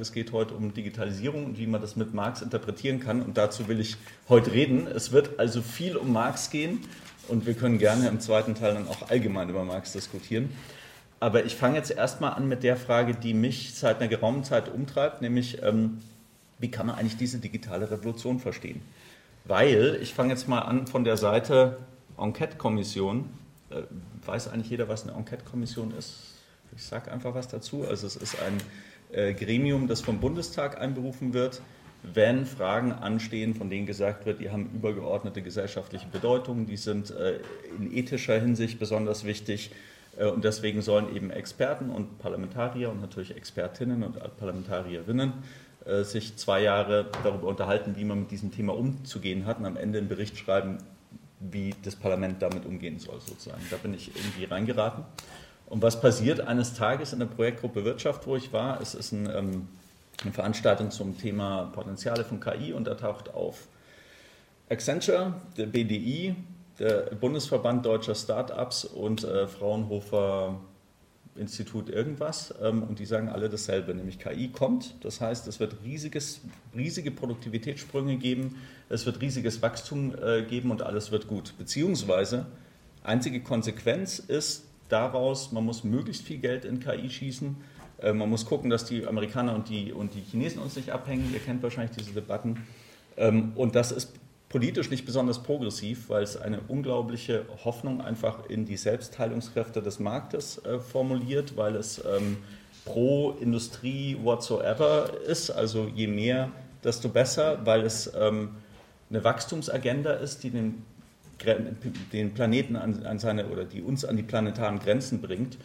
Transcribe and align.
es 0.00 0.12
geht 0.12 0.32
heute 0.32 0.54
um 0.54 0.74
Digitalisierung 0.74 1.44
und 1.44 1.58
wie 1.58 1.66
man 1.66 1.80
das 1.80 1.96
mit 1.96 2.14
Marx 2.14 2.42
interpretieren 2.42 3.00
kann. 3.00 3.22
Und 3.22 3.36
dazu 3.36 3.68
will 3.68 3.80
ich 3.80 3.96
heute 4.28 4.52
reden. 4.52 4.86
Es 4.86 5.12
wird 5.12 5.38
also 5.38 5.62
viel 5.62 5.96
um 5.96 6.12
Marx 6.12 6.50
gehen 6.50 6.80
und 7.28 7.46
wir 7.46 7.54
können 7.54 7.78
gerne 7.78 8.08
im 8.08 8.20
zweiten 8.20 8.54
Teil 8.54 8.74
dann 8.74 8.88
auch 8.88 9.10
allgemein 9.10 9.48
über 9.48 9.64
Marx 9.64 9.92
diskutieren. 9.92 10.50
Aber 11.18 11.44
ich 11.44 11.56
fange 11.56 11.76
jetzt 11.76 11.90
erstmal 11.90 12.34
an 12.34 12.46
mit 12.48 12.62
der 12.62 12.76
Frage, 12.76 13.14
die 13.14 13.34
mich 13.34 13.74
seit 13.74 14.00
einer 14.00 14.08
geraumen 14.08 14.44
Zeit 14.44 14.72
umtreibt, 14.72 15.22
nämlich 15.22 15.62
ähm, 15.62 15.98
wie 16.58 16.70
kann 16.70 16.86
man 16.86 16.96
eigentlich 16.96 17.16
diese 17.16 17.38
digitale 17.38 17.90
Revolution 17.90 18.38
verstehen? 18.38 18.80
Weil, 19.44 19.98
ich 20.02 20.14
fange 20.14 20.30
jetzt 20.30 20.48
mal 20.48 20.60
an 20.60 20.86
von 20.86 21.04
der 21.04 21.16
Seite 21.16 21.78
Enquete-Kommission. 22.18 23.26
Äh, 23.70 23.82
weiß 24.24 24.48
eigentlich 24.48 24.70
jeder, 24.70 24.88
was 24.88 25.04
eine 25.04 25.16
Enquete-Kommission 25.16 25.92
ist? 25.96 26.34
Ich 26.74 26.82
sage 26.82 27.12
einfach 27.12 27.34
was 27.34 27.48
dazu. 27.48 27.86
Also 27.88 28.06
es 28.06 28.16
ist 28.16 28.40
ein 28.42 28.58
äh, 29.16 29.32
Gremium, 29.32 29.88
das 29.88 30.02
vom 30.02 30.20
Bundestag 30.20 30.78
einberufen 30.78 31.32
wird, 31.32 31.62
wenn 32.02 32.44
Fragen 32.44 32.92
anstehen, 32.92 33.54
von 33.54 33.70
denen 33.70 33.86
gesagt 33.86 34.26
wird, 34.26 34.40
die 34.40 34.50
haben 34.50 34.70
übergeordnete 34.74 35.40
gesellschaftliche 35.40 36.06
Bedeutung, 36.06 36.66
die 36.66 36.76
sind 36.76 37.10
äh, 37.10 37.40
in 37.78 37.96
ethischer 37.96 38.38
Hinsicht 38.38 38.78
besonders 38.78 39.24
wichtig 39.24 39.70
äh, 40.18 40.26
und 40.26 40.44
deswegen 40.44 40.82
sollen 40.82 41.16
eben 41.16 41.30
Experten 41.30 41.88
und 41.88 42.18
Parlamentarier 42.18 42.90
und 42.90 43.00
natürlich 43.00 43.34
Expertinnen 43.34 44.02
und 44.02 44.18
Parlamentarierinnen 44.36 45.32
sich 46.02 46.34
zwei 46.34 46.62
Jahre 46.62 47.06
darüber 47.22 47.46
unterhalten, 47.46 47.94
wie 47.94 48.02
man 48.02 48.18
mit 48.18 48.32
diesem 48.32 48.50
Thema 48.50 48.76
umzugehen 48.76 49.46
hat 49.46 49.60
und 49.60 49.66
am 49.66 49.76
Ende 49.76 49.98
einen 49.98 50.08
Bericht 50.08 50.36
schreiben, 50.36 50.78
wie 51.38 51.76
das 51.84 51.94
Parlament 51.94 52.42
damit 52.42 52.66
umgehen 52.66 52.98
soll, 52.98 53.20
sozusagen. 53.20 53.62
Da 53.70 53.76
bin 53.76 53.94
ich 53.94 54.10
irgendwie 54.16 54.46
reingeraten. 54.46 55.04
Und 55.66 55.82
was 55.82 56.00
passiert 56.00 56.40
eines 56.40 56.74
Tages 56.74 57.12
in 57.12 57.18
der 57.18 57.26
Projektgruppe 57.26 57.84
Wirtschaft, 57.84 58.26
wo 58.26 58.36
ich 58.36 58.52
war? 58.52 58.80
Es 58.80 58.94
ist 58.94 59.12
ein, 59.12 59.28
ähm, 59.34 59.68
eine 60.22 60.32
Veranstaltung 60.32 60.90
zum 60.90 61.18
Thema 61.18 61.70
Potenziale 61.74 62.24
von 62.24 62.40
KI 62.40 62.72
und 62.72 62.86
da 62.86 62.94
taucht 62.94 63.34
auf 63.34 63.66
Accenture, 64.68 65.34
der 65.56 65.66
BDI, 65.66 66.36
der 66.78 67.14
Bundesverband 67.14 67.84
Deutscher 67.84 68.14
Startups 68.14 68.84
und 68.84 69.24
äh, 69.24 69.46
Fraunhofer 69.46 70.60
Institut 71.36 71.90
irgendwas 71.90 72.54
ähm, 72.62 72.82
und 72.82 72.98
die 72.98 73.06
sagen 73.06 73.28
alle 73.28 73.48
dasselbe, 73.48 73.94
nämlich 73.94 74.18
KI 74.18 74.48
kommt. 74.48 74.94
Das 75.04 75.20
heißt, 75.20 75.46
es 75.48 75.60
wird 75.60 75.76
riesiges, 75.84 76.40
riesige 76.74 77.10
Produktivitätssprünge 77.10 78.16
geben, 78.16 78.56
es 78.88 79.06
wird 79.06 79.20
riesiges 79.20 79.62
Wachstum 79.62 80.14
äh, 80.14 80.42
geben 80.42 80.70
und 80.70 80.82
alles 80.82 81.10
wird 81.10 81.28
gut. 81.28 81.54
Beziehungsweise 81.58 82.46
einzige 83.02 83.42
Konsequenz 83.42 84.18
ist, 84.18 84.65
daraus, 84.88 85.52
man 85.52 85.64
muss 85.64 85.84
möglichst 85.84 86.22
viel 86.22 86.38
Geld 86.38 86.64
in 86.64 86.80
KI 86.80 87.10
schießen. 87.10 87.56
Äh, 88.02 88.12
man 88.12 88.28
muss 88.28 88.46
gucken, 88.46 88.70
dass 88.70 88.84
die 88.84 89.06
Amerikaner 89.06 89.54
und 89.54 89.68
die, 89.68 89.92
und 89.92 90.14
die 90.14 90.20
Chinesen 90.20 90.60
uns 90.60 90.76
nicht 90.76 90.90
abhängen. 90.90 91.30
Ihr 91.32 91.40
kennt 91.40 91.62
wahrscheinlich 91.62 91.96
diese 91.96 92.12
Debatten. 92.12 92.66
Ähm, 93.16 93.52
und 93.54 93.74
das 93.74 93.92
ist 93.92 94.14
politisch 94.48 94.90
nicht 94.90 95.04
besonders 95.04 95.42
progressiv, 95.42 96.08
weil 96.08 96.22
es 96.22 96.36
eine 96.36 96.60
unglaubliche 96.68 97.44
Hoffnung 97.64 98.00
einfach 98.00 98.46
in 98.48 98.64
die 98.64 98.76
Selbstheilungskräfte 98.76 99.82
des 99.82 99.98
Marktes 99.98 100.64
äh, 100.64 100.78
formuliert, 100.78 101.56
weil 101.56 101.76
es 101.76 102.02
ähm, 102.04 102.38
pro 102.84 103.32
Industrie 103.40 104.16
whatsoever 104.22 105.10
ist. 105.26 105.50
Also 105.50 105.90
je 105.94 106.06
mehr, 106.06 106.50
desto 106.84 107.08
besser, 107.08 107.58
weil 107.64 107.82
es 107.82 108.12
ähm, 108.18 108.50
eine 109.10 109.24
Wachstumsagenda 109.24 110.12
ist, 110.12 110.44
die 110.44 110.50
den 110.50 110.84
den 112.12 112.34
Planeten 112.34 112.76
an, 112.76 113.04
an, 113.04 113.18
seine 113.18 113.48
oder 113.48 113.64
die 113.64 113.82
uns 113.82 114.04
an 114.04 114.16
die 114.16 114.22
planetaren 114.22 114.78
Grenzen 114.78 115.20
bringt 115.20 115.58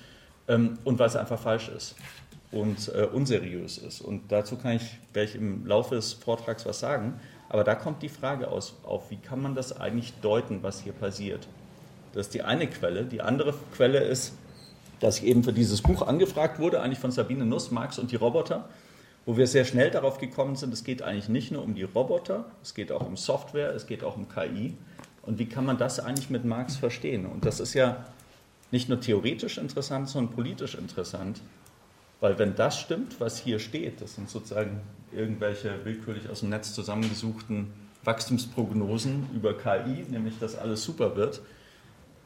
ähm, 0.48 0.78
und 0.84 1.00
weil 1.00 1.08
es 1.08 1.16
einfach 1.16 1.40
falsch 1.40 1.70
ist 1.70 1.96
und 2.52 2.92
äh, 2.94 3.04
unseriös 3.06 3.78
ist. 3.78 4.02
Und 4.02 4.32
dazu 4.32 4.58
kann 4.58 4.76
ich, 4.76 5.00
werde 5.14 5.30
ich 5.30 5.36
im 5.36 5.66
Laufe 5.66 5.96
des 5.96 6.14
Vortrags 6.14 6.66
was 6.66 6.80
sagen. 6.80 7.20
Aber 7.50 7.64
da 7.64 7.76
kommt 7.76 8.02
die 8.02 8.10
Frage 8.10 8.50
aus, 8.50 8.76
auf, 8.84 9.10
wie 9.12 9.18
kann 9.18 9.42
man 9.42 9.56
das 9.56 9.78
eigentlich 9.78 10.14
deuten, 10.22 10.64
was 10.64 10.82
hier 10.82 10.94
passiert? 10.94 11.48
Das 12.14 12.28
ist 12.28 12.34
die 12.34 12.44
eine 12.44 12.68
Quelle. 12.68 13.06
Die 13.06 13.22
andere 13.22 13.54
Quelle 13.74 14.00
ist, 14.00 14.34
dass 15.00 15.20
ich 15.20 15.26
eben 15.26 15.44
für 15.44 15.54
dieses 15.54 15.82
Buch 15.82 16.02
angefragt 16.02 16.60
wurde, 16.60 16.82
eigentlich 16.82 17.00
von 17.00 17.12
Sabine 17.12 17.46
Nuss, 17.46 17.72
Marx 17.72 17.98
und 18.00 18.12
die 18.12 18.16
Roboter, 18.16 18.70
wo 19.26 19.38
wir 19.38 19.48
sehr 19.48 19.66
schnell 19.66 19.92
darauf 19.92 20.18
gekommen 20.18 20.56
sind, 20.56 20.74
es 20.74 20.84
geht 20.84 21.02
eigentlich 21.02 21.30
nicht 21.30 21.52
nur 21.52 21.64
um 21.64 21.76
die 21.76 21.84
Roboter, 21.84 22.46
es 22.64 22.74
geht 22.74 22.92
auch 22.92 23.06
um 23.06 23.18
Software, 23.18 23.74
es 23.74 23.86
geht 23.86 24.04
auch 24.04 24.18
um 24.18 24.28
KI. 24.28 24.76
Und 25.24 25.40
wie 25.40 25.46
kann 25.46 25.66
man 25.66 25.78
das 25.78 26.00
eigentlich 26.00 26.30
mit 26.30 26.46
Marx 26.46 26.76
verstehen? 26.76 27.26
Und 27.26 27.46
das 27.46 27.60
ist 27.60 27.74
ja 27.74 28.06
nicht 28.72 28.90
nur 28.90 29.00
theoretisch 29.00 29.58
interessant, 29.58 30.10
sondern 30.10 30.34
politisch 30.34 30.76
interessant. 30.76 31.42
Weil 32.20 32.38
wenn 32.40 32.56
das 32.56 32.80
stimmt, 32.80 33.20
was 33.20 33.40
hier 33.40 33.60
steht, 33.60 34.02
das 34.02 34.16
sind 34.16 34.30
sozusagen 34.30 34.82
irgendwelche 35.12 35.84
willkürlich 35.84 36.30
aus 36.30 36.42
dem 36.42 36.50
Netz 36.50 36.74
zusammengesuchten 36.74 37.74
Wachstumsprognosen 38.04 39.28
über 39.36 39.58
KI, 39.58 40.06
nämlich 40.10 40.40
dass 40.40 40.56
alles 40.56 40.84
super 40.84 41.16
wird, 41.16 41.42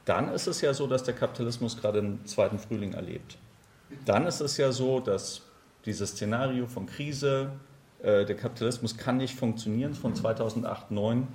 dann 0.06 0.30
ist 0.30 0.48
es 0.48 0.62
ja 0.62 0.74
so, 0.74 0.88
dass 0.88 1.04
der 1.04 1.16
Kapitalismus 1.16 1.80
gerade 1.82 2.00
einen 2.00 2.26
zweiten 2.26 2.60
Frühling 2.60 2.94
erlebt. 2.94 3.38
Dann 4.06 4.28
ist 4.28 4.40
es 4.40 4.58
ja 4.58 4.72
so, 4.72 5.00
dass 5.00 5.42
dieses 5.86 6.12
Szenario 6.12 6.68
von 6.68 6.86
Krise, 6.86 7.52
äh, 8.02 8.26
der 8.26 8.36
Kapitalismus 8.36 8.98
kann 8.98 9.18
nicht 9.18 9.36
funktionieren 9.36 9.94
von 9.94 10.16
2008, 10.16 10.88
2009 10.88 11.28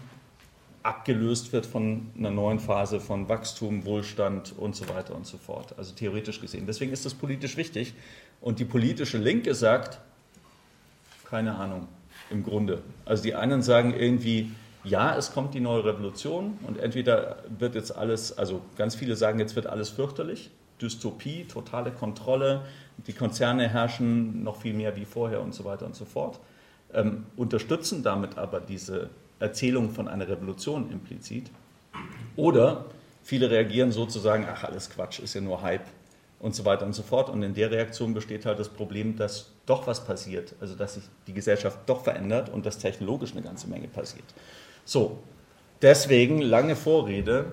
abgelöst 0.83 1.53
wird 1.53 1.67
von 1.67 2.11
einer 2.17 2.31
neuen 2.31 2.59
Phase 2.59 3.01
von 3.01 3.29
Wachstum, 3.29 3.85
Wohlstand 3.85 4.55
und 4.57 4.75
so 4.75 4.89
weiter 4.89 5.15
und 5.15 5.27
so 5.27 5.37
fort. 5.37 5.75
Also 5.77 5.95
theoretisch 5.95 6.41
gesehen. 6.41 6.67
Deswegen 6.67 6.93
ist 6.93 7.05
das 7.05 7.15
politisch 7.15 7.57
wichtig. 7.57 7.95
Und 8.41 8.59
die 8.59 8.65
politische 8.65 9.19
Linke 9.19 9.55
sagt, 9.55 10.01
keine 11.29 11.55
Ahnung, 11.57 11.87
im 12.31 12.43
Grunde. 12.43 12.83
Also 13.05 13.23
die 13.23 13.35
einen 13.35 13.63
sagen 13.63 13.95
irgendwie, 13.95 14.51
ja, 14.85 15.15
es 15.17 15.33
kommt 15.33 15.53
die 15.55 15.61
neue 15.61 15.85
Revolution 15.85 16.59
und 16.67 16.79
entweder 16.79 17.37
wird 17.59 17.75
jetzt 17.75 17.95
alles, 17.95 18.37
also 18.39 18.63
ganz 18.77 18.95
viele 18.95 19.17
sagen, 19.17 19.39
jetzt 19.39 19.57
wird 19.57 19.67
alles 19.67 19.91
fürchterlich, 19.91 20.51
Dystopie, 20.81 21.45
totale 21.45 21.91
Kontrolle, 21.91 22.63
die 23.07 23.13
Konzerne 23.13 23.69
herrschen 23.69 24.43
noch 24.43 24.57
viel 24.57 24.73
mehr 24.73 24.97
wie 24.97 25.05
vorher 25.05 25.43
und 25.43 25.55
so 25.55 25.65
weiter 25.65 25.85
und 25.85 25.95
so 25.95 26.07
fort, 26.07 26.41
ähm, 26.95 27.27
unterstützen 27.37 28.03
damit 28.03 28.39
aber 28.39 28.61
diese 28.61 29.11
Erzählung 29.41 29.91
von 29.91 30.07
einer 30.07 30.29
Revolution 30.29 30.91
implizit. 30.93 31.51
Oder 32.37 32.85
viele 33.23 33.51
reagieren 33.51 33.91
sozusagen, 33.91 34.47
ach 34.49 34.65
alles 34.65 34.91
Quatsch, 34.91 35.19
ist 35.19 35.35
ja 35.35 35.41
nur 35.41 35.63
Hype 35.63 35.87
und 36.39 36.55
so 36.55 36.65
weiter 36.65 36.87
und 36.87 36.93
so 36.93 37.03
fort. 37.03 37.29
Und 37.29 37.43
in 37.43 37.55
der 37.55 37.71
Reaktion 37.71 38.15
besteht 38.15 38.47
halt 38.47 38.59
das 38.59 38.69
Problem, 38.69 39.17
dass 39.17 39.51
doch 39.67 39.87
was 39.87 40.05
passiert, 40.05 40.55
also 40.61 40.75
dass 40.75 40.95
sich 40.95 41.05
die 41.27 41.33
Gesellschaft 41.33 41.79
doch 41.87 42.05
verändert 42.05 42.49
und 42.49 42.67
dass 42.67 42.79
technologisch 42.79 43.33
eine 43.33 43.43
ganze 43.43 43.69
Menge 43.69 43.89
passiert. 43.89 44.25
So, 44.85 45.19
deswegen 45.83 46.41
lange 46.41 46.77
Vorrede, 46.77 47.53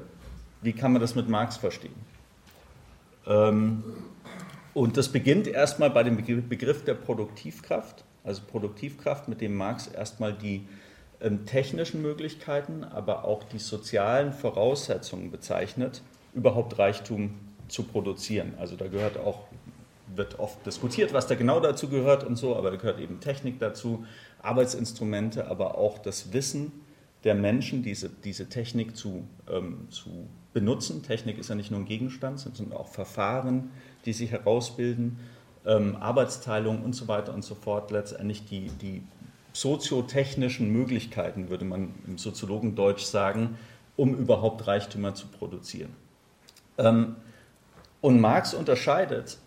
wie 0.62 0.74
kann 0.74 0.92
man 0.94 1.02
das 1.02 1.16
mit 1.16 1.30
Marx 1.30 1.58
verstehen? 1.58 1.96
Ähm, 3.26 3.84
und 4.74 4.96
das 4.98 5.10
beginnt 5.10 5.48
erstmal 5.48 5.90
bei 5.90 6.04
dem 6.04 6.18
Begriff 6.18 6.84
der 6.84 6.94
Produktivkraft, 6.94 8.04
also 8.24 8.42
Produktivkraft, 8.50 9.28
mit 9.28 9.42
dem 9.42 9.56
Marx 9.56 9.88
erstmal 9.88 10.34
die 10.34 10.68
technischen 11.46 12.02
Möglichkeiten, 12.02 12.84
aber 12.84 13.26
auch 13.26 13.44
die 13.44 13.60
sozialen 13.60 14.34
Voraussetzungen 14.34 15.32
bezeichnet, 15.32 16.02
überhaupt 16.34 16.78
Reichtum 16.78 17.34
zu 17.68 17.84
produzieren. 17.84 18.54
Also 18.60 18.76
da 18.76 18.88
gehört 18.88 19.18
auch, 19.18 19.48
wird 20.16 20.40
oft 20.40 20.66
diskutiert, 20.66 21.14
was 21.14 21.28
da 21.28 21.36
genau 21.36 21.60
dazu 21.60 21.90
gehört 21.90 22.24
und 22.24 22.36
so, 22.36 22.56
aber 22.56 22.72
da 22.72 22.78
gehört 22.78 23.00
eben 23.00 23.20
Technik 23.20 23.60
dazu, 23.60 24.06
Arbeitsinstrumente, 24.42 25.48
aber 25.48 25.78
auch 25.78 25.98
das 25.98 26.34
Wissen 26.34 26.72
der 27.24 27.36
Menschen, 27.36 27.84
diese, 27.84 28.10
diese 28.10 28.48
Technik 28.48 28.96
zu, 28.96 29.28
ähm, 29.50 29.88
zu 29.90 30.28
benutzen. 30.54 31.04
Technik 31.04 31.38
ist 31.38 31.50
ja 31.50 31.56
nicht 31.56 31.72
nur 31.72 31.80
ein 31.80 31.86
Gegenstand, 31.86 32.40
sondern 32.40 32.78
auch 32.78 32.88
Verfahren, 32.88 33.72
die 34.06 34.14
sich 34.14 34.32
herausbilden, 34.32 35.20
ähm, 35.66 35.98
Arbeitsteilung 35.98 36.84
und 36.84 36.94
so 36.94 37.08
weiter 37.08 37.34
und 37.34 37.44
so 37.44 37.56
fort. 37.56 37.92
Letztendlich 37.92 38.46
die, 38.46 38.70
die 38.82 39.04
soziotechnischen 39.62 40.72
Möglichkeiten, 40.72 41.50
würde 41.50 41.66
man 41.66 41.94
im 42.06 42.18
Soziologendeutsch 42.18 43.04
sagen, 43.04 43.58
um 43.96 44.16
überhaupt 44.16 44.68
Reichtümer 44.68 45.16
zu 45.16 45.28
produzieren. 45.28 45.96
Ähm, 46.78 47.16
und 48.02 48.22
Marx 48.22 48.54
unterscheidet, 48.54 49.40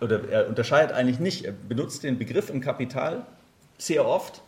oder 0.00 0.28
er 0.28 0.48
unterscheidet 0.48 0.94
eigentlich 0.94 1.18
nicht, 1.18 1.44
er 1.44 1.52
benutzt 1.52 2.02
den 2.02 2.18
Begriff 2.18 2.50
im 2.50 2.60
Kapital 2.60 3.24
sehr 3.78 4.06
oft 4.06 4.42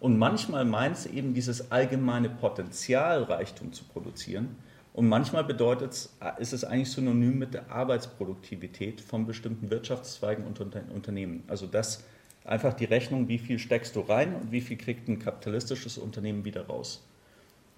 und 0.00 0.18
manchmal 0.18 0.64
meint 0.64 0.96
es 0.96 1.06
eben 1.06 1.32
dieses 1.34 1.70
allgemeine 1.70 2.28
Potenzial, 2.28 3.22
Reichtum 3.22 3.72
zu 3.72 3.84
produzieren. 3.84 4.56
Und 4.92 5.08
manchmal 5.08 5.44
bedeutet 5.44 5.92
es, 5.92 6.16
ist 6.38 6.52
es 6.52 6.64
eigentlich 6.64 6.90
synonym 6.90 7.38
mit 7.38 7.54
der 7.54 7.70
Arbeitsproduktivität 7.70 9.00
von 9.00 9.26
bestimmten 9.26 9.70
Wirtschaftszweigen 9.70 10.44
und 10.44 10.60
Unternehmen. 10.60 11.42
Also 11.48 11.66
das, 11.66 12.04
einfach 12.44 12.74
die 12.74 12.84
Rechnung, 12.84 13.28
wie 13.28 13.38
viel 13.38 13.58
steckst 13.58 13.96
du 13.96 14.00
rein 14.00 14.34
und 14.34 14.52
wie 14.52 14.60
viel 14.60 14.76
kriegt 14.76 15.08
ein 15.08 15.18
kapitalistisches 15.18 15.98
Unternehmen 15.98 16.44
wieder 16.44 16.66
raus. 16.66 17.02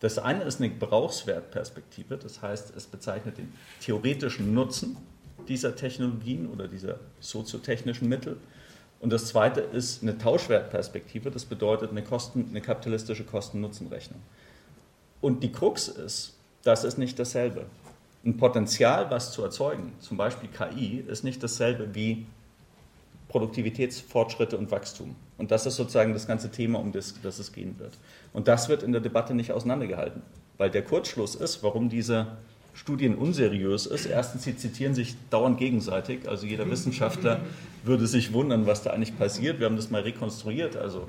Das 0.00 0.18
eine 0.18 0.42
ist 0.42 0.60
eine 0.60 0.70
Gebrauchswertperspektive, 0.70 2.18
das 2.18 2.42
heißt, 2.42 2.76
es 2.76 2.86
bezeichnet 2.86 3.38
den 3.38 3.52
theoretischen 3.80 4.52
Nutzen 4.52 4.96
dieser 5.48 5.74
Technologien 5.74 6.48
oder 6.50 6.68
dieser 6.68 6.98
soziotechnischen 7.20 8.08
Mittel. 8.08 8.36
Und 9.00 9.10
das 9.10 9.26
zweite 9.26 9.60
ist 9.60 10.02
eine 10.02 10.18
Tauschwertperspektive, 10.18 11.30
das 11.30 11.44
bedeutet 11.44 11.90
eine, 11.90 12.02
Kosten, 12.02 12.46
eine 12.50 12.60
kapitalistische 12.60 13.24
Kosten-Nutzen-Rechnung. 13.24 14.20
Und 15.20 15.42
die 15.42 15.52
Krux 15.52 15.88
ist, 15.88 16.34
das 16.62 16.84
ist 16.84 16.98
nicht 16.98 17.18
dasselbe. 17.18 17.66
Ein 18.24 18.36
Potenzial, 18.36 19.10
was 19.10 19.32
zu 19.32 19.42
erzeugen, 19.42 19.92
zum 20.00 20.16
Beispiel 20.16 20.48
KI, 20.48 21.04
ist 21.06 21.24
nicht 21.24 21.42
dasselbe 21.42 21.94
wie 21.94 22.26
Produktivitätsfortschritte 23.36 24.56
und 24.56 24.70
Wachstum. 24.70 25.14
Und 25.36 25.50
das 25.50 25.66
ist 25.66 25.76
sozusagen 25.76 26.14
das 26.14 26.26
ganze 26.26 26.50
Thema, 26.50 26.78
um 26.78 26.90
das, 26.90 27.20
das 27.22 27.38
es 27.38 27.52
gehen 27.52 27.78
wird. 27.78 27.92
Und 28.32 28.48
das 28.48 28.70
wird 28.70 28.82
in 28.82 28.92
der 28.92 29.02
Debatte 29.02 29.34
nicht 29.34 29.52
auseinandergehalten, 29.52 30.22
weil 30.56 30.70
der 30.70 30.80
Kurzschluss 30.80 31.34
ist, 31.34 31.62
warum 31.62 31.90
diese 31.90 32.28
Studien 32.72 33.14
unseriös 33.14 33.84
ist. 33.84 34.06
Erstens, 34.06 34.44
sie 34.44 34.56
zitieren 34.56 34.94
sich 34.94 35.16
dauernd 35.28 35.58
gegenseitig. 35.58 36.26
Also 36.26 36.46
jeder 36.46 36.70
Wissenschaftler 36.70 37.40
würde 37.84 38.06
sich 38.06 38.32
wundern, 38.32 38.66
was 38.66 38.82
da 38.82 38.90
eigentlich 38.90 39.18
passiert. 39.18 39.58
Wir 39.60 39.66
haben 39.66 39.76
das 39.76 39.90
mal 39.90 40.00
rekonstruiert. 40.00 40.74
Also 40.74 41.06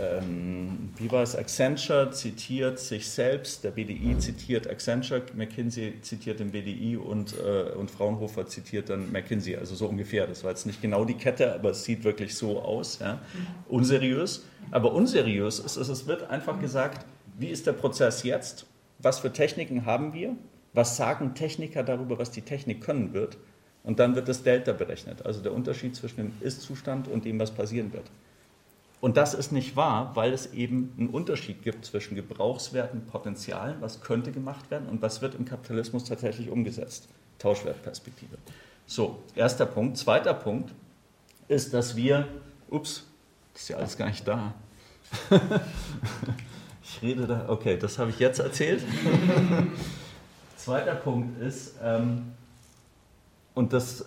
ähm, 0.00 0.90
wie 0.96 1.10
war 1.10 1.22
es? 1.22 1.36
Accenture 1.36 2.10
zitiert 2.10 2.78
sich 2.78 3.08
selbst, 3.08 3.64
der 3.64 3.72
BDI 3.72 4.16
zitiert 4.18 4.68
Accenture, 4.68 5.22
McKinsey 5.34 6.00
zitiert 6.02 6.40
den 6.40 6.50
BDI 6.50 6.96
und, 6.96 7.34
äh, 7.38 7.72
und 7.72 7.90
Fraunhofer 7.90 8.46
zitiert 8.46 8.88
dann 8.88 9.10
McKinsey. 9.12 9.56
Also 9.56 9.74
so 9.74 9.86
ungefähr. 9.86 10.26
Das 10.26 10.44
war 10.44 10.50
jetzt 10.50 10.66
nicht 10.66 10.80
genau 10.80 11.04
die 11.04 11.14
Kette, 11.14 11.54
aber 11.54 11.70
es 11.70 11.84
sieht 11.84 12.04
wirklich 12.04 12.34
so 12.34 12.60
aus. 12.60 12.98
Ja? 13.00 13.20
Unseriös. 13.68 14.44
Aber 14.70 14.92
unseriös 14.92 15.58
ist 15.58 15.76
es, 15.76 15.88
es 15.88 16.06
wird 16.06 16.30
einfach 16.30 16.60
gesagt, 16.60 17.06
wie 17.38 17.48
ist 17.48 17.66
der 17.66 17.72
Prozess 17.72 18.22
jetzt? 18.22 18.66
Was 18.98 19.18
für 19.20 19.32
Techniken 19.32 19.84
haben 19.84 20.14
wir? 20.14 20.36
was 20.72 20.96
sagen 20.96 21.34
Techniker 21.34 21.82
darüber, 21.82 22.18
was 22.18 22.30
die 22.30 22.42
Technik 22.42 22.80
können 22.80 23.12
wird. 23.12 23.36
Und 23.84 23.98
dann 23.98 24.14
wird 24.14 24.28
das 24.28 24.42
Delta 24.42 24.72
berechnet, 24.72 25.26
also 25.26 25.42
der 25.42 25.52
Unterschied 25.52 25.96
zwischen 25.96 26.16
dem 26.16 26.32
Ist-Zustand 26.40 27.08
und 27.08 27.24
dem, 27.24 27.38
was 27.40 27.50
passieren 27.50 27.92
wird. 27.92 28.04
Und 29.02 29.16
das 29.16 29.34
ist 29.34 29.50
nicht 29.50 29.74
wahr, 29.74 30.12
weil 30.14 30.32
es 30.32 30.52
eben 30.52 30.94
einen 30.96 31.08
Unterschied 31.08 31.64
gibt 31.64 31.84
zwischen 31.84 32.14
Gebrauchswerten, 32.14 33.04
Potenzialen, 33.06 33.80
was 33.80 34.00
könnte 34.00 34.30
gemacht 34.30 34.70
werden 34.70 34.88
und 34.88 35.02
was 35.02 35.20
wird 35.20 35.34
im 35.34 35.44
Kapitalismus 35.44 36.04
tatsächlich 36.04 36.48
umgesetzt. 36.48 37.08
Tauschwertperspektive. 37.40 38.38
So, 38.86 39.20
erster 39.34 39.66
Punkt. 39.66 39.98
Zweiter 39.98 40.34
Punkt 40.34 40.72
ist, 41.48 41.74
dass 41.74 41.96
wir, 41.96 42.28
ups, 42.70 43.04
das 43.52 43.62
ist 43.62 43.68
ja 43.70 43.76
alles 43.78 43.96
gar 43.96 44.06
nicht 44.06 44.26
da. 44.28 44.54
ich 46.84 47.02
rede 47.02 47.26
da, 47.26 47.48
okay, 47.48 47.76
das 47.76 47.98
habe 47.98 48.10
ich 48.10 48.20
jetzt 48.20 48.38
erzählt. 48.38 48.84
Zweiter 50.56 50.94
Punkt 50.94 51.42
ist, 51.42 51.74
ähm, 51.82 52.34
und 53.54 53.72
das 53.72 54.04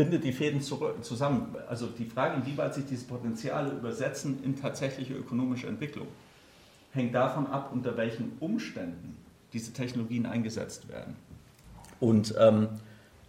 bindet 0.00 0.24
die 0.24 0.32
Fäden 0.32 0.62
zusammen, 0.62 1.54
also 1.68 1.86
die 1.86 2.06
Frage, 2.06 2.36
inwieweit 2.36 2.72
sich 2.72 2.86
diese 2.86 3.04
Potenziale 3.04 3.70
übersetzen 3.72 4.42
in 4.42 4.58
tatsächliche 4.58 5.12
ökonomische 5.12 5.66
Entwicklung, 5.66 6.06
hängt 6.92 7.14
davon 7.14 7.46
ab, 7.48 7.68
unter 7.70 7.98
welchen 7.98 8.32
Umständen 8.40 9.18
diese 9.52 9.74
Technologien 9.74 10.24
eingesetzt 10.24 10.88
werden. 10.88 11.16
Und 12.00 12.34
ähm, 12.38 12.68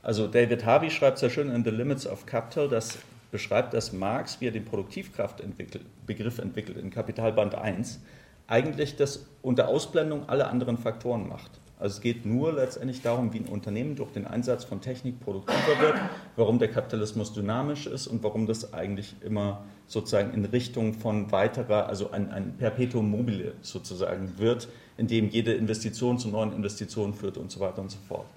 also 0.01 0.27
David 0.27 0.65
Harvey 0.65 0.89
schreibt 0.89 1.17
sehr 1.17 1.29
schön 1.29 1.49
in 1.49 1.65
The 1.65 1.71
Limits 1.71 2.07
of 2.07 2.25
Capital, 2.25 2.69
das 2.69 2.99
beschreibt, 3.31 3.73
dass 3.73 3.91
Marx, 3.91 4.39
wie 4.39 4.47
er 4.47 4.51
den 4.51 4.63
Produktivkraftbegriff 4.63 6.39
entwickelt 6.39 6.77
in 6.77 6.89
Kapitalband 6.89 7.53
1, 7.53 7.99
eigentlich 8.47 8.95
das 8.95 9.25
unter 9.41 9.67
Ausblendung 9.67 10.29
aller 10.29 10.49
anderen 10.49 10.77
Faktoren 10.77 11.27
macht. 11.27 11.51
Also 11.81 11.95
es 11.95 12.01
geht 12.01 12.27
nur 12.27 12.53
letztendlich 12.53 13.01
darum, 13.01 13.33
wie 13.33 13.39
ein 13.39 13.47
Unternehmen 13.47 13.95
durch 13.95 14.11
den 14.11 14.27
Einsatz 14.27 14.63
von 14.63 14.81
Technik 14.81 15.19
produktiver 15.19 15.79
wird, 15.79 15.95
warum 16.35 16.59
der 16.59 16.67
Kapitalismus 16.67 17.33
dynamisch 17.33 17.87
ist 17.87 18.05
und 18.05 18.21
warum 18.21 18.45
das 18.45 18.71
eigentlich 18.71 19.15
immer 19.25 19.63
sozusagen 19.87 20.31
in 20.35 20.45
Richtung 20.45 20.93
von 20.93 21.31
weiterer, 21.31 21.87
also 21.87 22.11
ein, 22.11 22.29
ein 22.31 22.53
Perpetuum 22.59 23.09
mobile 23.09 23.53
sozusagen 23.63 24.37
wird, 24.37 24.67
in 24.97 25.07
dem 25.07 25.29
jede 25.29 25.53
Investition 25.53 26.19
zu 26.19 26.29
neuen 26.29 26.53
Investitionen 26.53 27.15
führt 27.15 27.37
und 27.37 27.49
so 27.49 27.59
weiter 27.59 27.81
und 27.81 27.89
so 27.89 27.97
fort. 28.07 28.27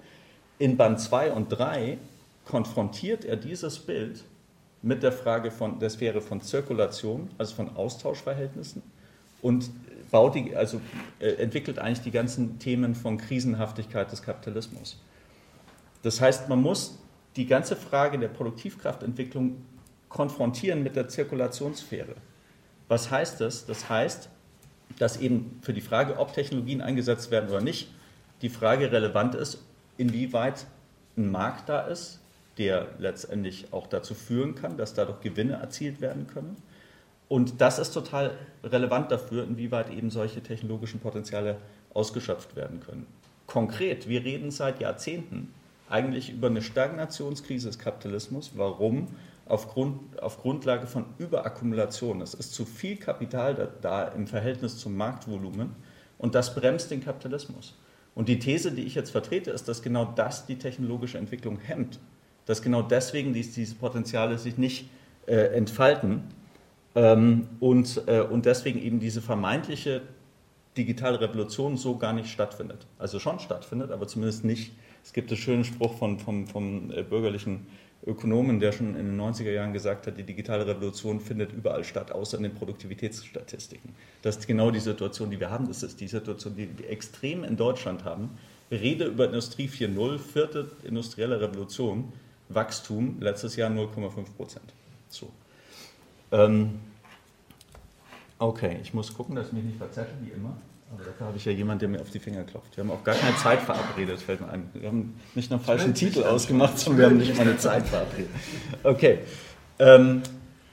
In 0.57 0.75
Band 0.75 0.99
2 0.99 1.31
und 1.31 1.49
3 1.49 1.99
konfrontiert 2.45 3.25
er 3.25 3.35
dieses 3.35 3.77
Bild 3.77 4.23
mit 4.81 5.03
der 5.03 5.11
Frage 5.11 5.51
von 5.51 5.77
der 5.77 5.91
Sphäre 5.91 6.19
von 6.19 6.41
Zirkulation, 6.41 7.29
also 7.37 7.53
von 7.53 7.75
Austauschverhältnissen 7.75 8.81
und 9.43 9.69
baut 10.11 10.35
die, 10.35 10.55
also 10.55 10.81
äh, 11.19 11.31
entwickelt 11.33 11.79
eigentlich 11.79 12.01
die 12.01 12.11
ganzen 12.11 12.59
Themen 12.59 12.95
von 12.95 13.17
Krisenhaftigkeit 13.17 14.11
des 14.11 14.21
Kapitalismus. 14.21 15.01
Das 16.01 16.21
heißt, 16.21 16.49
man 16.49 16.61
muss 16.61 16.99
die 17.35 17.45
ganze 17.45 17.75
Frage 17.75 18.17
der 18.19 18.27
Produktivkraftentwicklung 18.27 19.57
konfrontieren 20.09 20.83
mit 20.83 20.95
der 20.95 21.07
Zirkulationssphäre. 21.07 22.15
Was 22.87 23.11
heißt 23.11 23.41
das? 23.41 23.65
Das 23.65 23.89
heißt, 23.89 24.29
dass 24.99 25.17
eben 25.17 25.59
für 25.61 25.73
die 25.73 25.81
Frage, 25.81 26.19
ob 26.19 26.33
Technologien 26.33 26.81
eingesetzt 26.81 27.31
werden 27.31 27.49
oder 27.49 27.61
nicht, 27.61 27.89
die 28.41 28.49
Frage 28.49 28.91
relevant 28.91 29.35
ist, 29.35 29.63
inwieweit 29.97 30.67
ein 31.17 31.31
Markt 31.31 31.69
da 31.69 31.81
ist, 31.81 32.19
der 32.57 32.87
letztendlich 32.99 33.73
auch 33.73 33.87
dazu 33.87 34.13
führen 34.13 34.55
kann, 34.55 34.77
dass 34.77 34.93
dadurch 34.93 35.21
Gewinne 35.21 35.53
erzielt 35.53 35.99
werden 35.99 36.27
können 36.27 36.55
und 37.27 37.61
das 37.61 37.79
ist 37.79 37.91
total 37.91 38.31
relevant 38.63 39.11
dafür, 39.11 39.43
inwieweit 39.43 39.89
eben 39.91 40.09
solche 40.09 40.41
technologischen 40.41 40.99
Potenziale 40.99 41.57
ausgeschöpft 41.93 42.55
werden 42.55 42.79
können. 42.81 43.07
Konkret, 43.47 44.07
wir 44.07 44.23
reden 44.23 44.51
seit 44.51 44.79
Jahrzehnten 44.79 45.53
eigentlich 45.89 46.31
über 46.31 46.47
eine 46.47 46.61
Stagnationskrise 46.61 47.67
des 47.67 47.79
Kapitalismus. 47.79 48.51
Warum? 48.55 49.07
Aufgrund, 49.47 50.21
auf 50.21 50.41
Grundlage 50.41 50.87
von 50.87 51.05
Überakkumulation. 51.19 52.21
Es 52.21 52.33
ist 52.33 52.55
zu 52.55 52.65
viel 52.65 52.97
Kapital 52.97 53.53
da, 53.53 53.67
da 53.81 54.07
im 54.07 54.25
Verhältnis 54.25 54.79
zum 54.79 54.97
Marktvolumen 54.97 55.75
und 56.17 56.33
das 56.33 56.55
bremst 56.55 56.89
den 56.89 57.03
Kapitalismus. 57.03 57.75
Und 58.15 58.29
die 58.29 58.39
These, 58.39 58.71
die 58.71 58.83
ich 58.83 58.95
jetzt 58.95 59.11
vertrete, 59.11 59.51
ist, 59.51 59.67
dass 59.67 59.83
genau 59.83 60.05
das 60.05 60.47
die 60.47 60.57
technologische 60.57 61.17
Entwicklung 61.17 61.59
hemmt. 61.59 61.99
Dass 62.45 62.61
genau 62.61 62.81
deswegen 62.81 63.33
diese 63.33 63.75
Potenziale 63.75 64.37
sich 64.39 64.57
nicht 64.57 64.89
äh, 65.27 65.55
entfalten 65.55 66.23
ähm, 66.95 67.47
und, 67.59 68.03
äh, 68.07 68.21
und 68.21 68.45
deswegen 68.45 68.81
eben 68.81 68.99
diese 68.99 69.21
vermeintliche 69.21 70.01
digitale 70.77 71.21
Revolution 71.21 71.77
so 71.77 71.97
gar 71.97 72.13
nicht 72.13 72.29
stattfindet. 72.29 72.87
Also 72.99 73.19
schon 73.19 73.39
stattfindet, 73.39 73.91
aber 73.91 74.07
zumindest 74.07 74.43
nicht. 74.43 74.73
Es 75.03 75.13
gibt 75.13 75.29
einen 75.29 75.37
schönen 75.37 75.63
Spruch 75.63 75.97
von, 75.97 76.19
vom, 76.19 76.47
vom 76.47 76.91
äh, 76.91 77.03
bürgerlichen 77.03 77.67
Ökonomen, 78.05 78.59
der 78.59 78.71
schon 78.71 78.95
in 78.95 79.17
den 79.17 79.19
90er 79.19 79.51
Jahren 79.51 79.73
gesagt 79.73 80.07
hat, 80.07 80.17
die 80.17 80.23
digitale 80.23 80.67
Revolution 80.67 81.19
findet 81.19 81.51
überall 81.53 81.83
statt, 81.83 82.11
außer 82.11 82.37
in 82.37 82.43
den 82.43 82.53
Produktivitätsstatistiken. 82.53 83.95
Das 84.21 84.37
ist 84.37 84.47
genau 84.47 84.69
die 84.71 84.79
Situation, 84.79 85.31
die 85.31 85.39
wir 85.39 85.49
haben. 85.49 85.67
Das 85.67 85.81
ist 85.83 85.99
die 85.99 86.07
Situation, 86.07 86.55
die 86.55 86.69
wir 86.77 86.89
extrem 86.89 87.43
in 87.43 87.57
Deutschland 87.57 88.03
haben. 88.03 88.31
Wir 88.69 88.81
reden 88.81 89.11
über 89.11 89.25
Industrie 89.25 89.67
4.0, 89.67 90.19
vierte 90.19 90.69
industrielle 90.83 91.39
Revolution, 91.39 92.11
Wachstum, 92.49 93.17
letztes 93.19 93.55
Jahr 93.55 93.71
0,5 93.71 94.35
Prozent. 94.35 94.73
So. 95.09 95.29
Ähm, 96.35 96.79
okay, 98.39 98.77
ich 98.81 98.93
muss 98.93 99.13
gucken, 99.13 99.35
dass 99.35 99.47
ich 99.47 99.53
mich 99.53 99.63
nicht 99.63 99.77
verzettel, 99.77 100.13
wie 100.21 100.31
immer. 100.31 100.57
Aber 100.93 101.03
dafür 101.03 101.27
habe 101.27 101.37
ich 101.37 101.45
ja 101.45 101.51
jemanden, 101.51 101.79
der 101.79 101.89
mir 101.89 102.01
auf 102.01 102.09
die 102.09 102.19
Finger 102.19 102.43
klopft. 102.43 102.77
Wir 102.77 102.83
haben 102.83 102.91
auch 102.91 103.03
gar 103.03 103.15
keine 103.15 103.35
Zeit 103.37 103.61
verabredet, 103.61 104.19
fällt 104.19 104.41
mir 104.41 104.49
ein. 104.49 104.69
Wir 104.73 104.87
haben 104.87 105.19
nicht 105.33 105.51
einen 105.51 105.61
falschen 105.61 105.93
Titel 105.93 106.23
ausgemacht, 106.23 106.77
sondern 106.77 106.99
wir 106.99 107.05
haben 107.07 107.17
nicht 107.17 107.35
mal 107.35 107.41
eine 107.41 107.57
Zeit 107.57 107.87
verabredet. 107.87 108.29
Okay. 108.83 109.19
Ähm, 109.79 110.21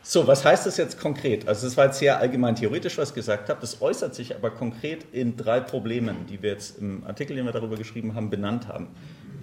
so, 0.04 0.26
was 0.26 0.44
heißt 0.44 0.66
das 0.66 0.76
jetzt 0.76 0.98
konkret? 0.98 1.46
Also 1.46 1.66
es 1.66 1.76
war 1.76 1.86
jetzt 1.86 2.00
sehr 2.00 2.18
allgemein 2.18 2.56
theoretisch, 2.56 2.98
was 2.98 3.10
ich 3.10 3.14
gesagt 3.14 3.48
habe. 3.48 3.60
Das 3.60 3.80
äußert 3.80 4.14
sich 4.16 4.34
aber 4.34 4.50
konkret 4.50 5.06
in 5.12 5.36
drei 5.36 5.60
Problemen, 5.60 6.26
die 6.28 6.42
wir 6.42 6.50
jetzt 6.50 6.78
im 6.78 7.04
Artikel, 7.06 7.36
den 7.36 7.44
wir 7.44 7.52
darüber 7.52 7.76
geschrieben 7.76 8.14
haben, 8.14 8.28
benannt 8.28 8.66
haben. 8.66 8.88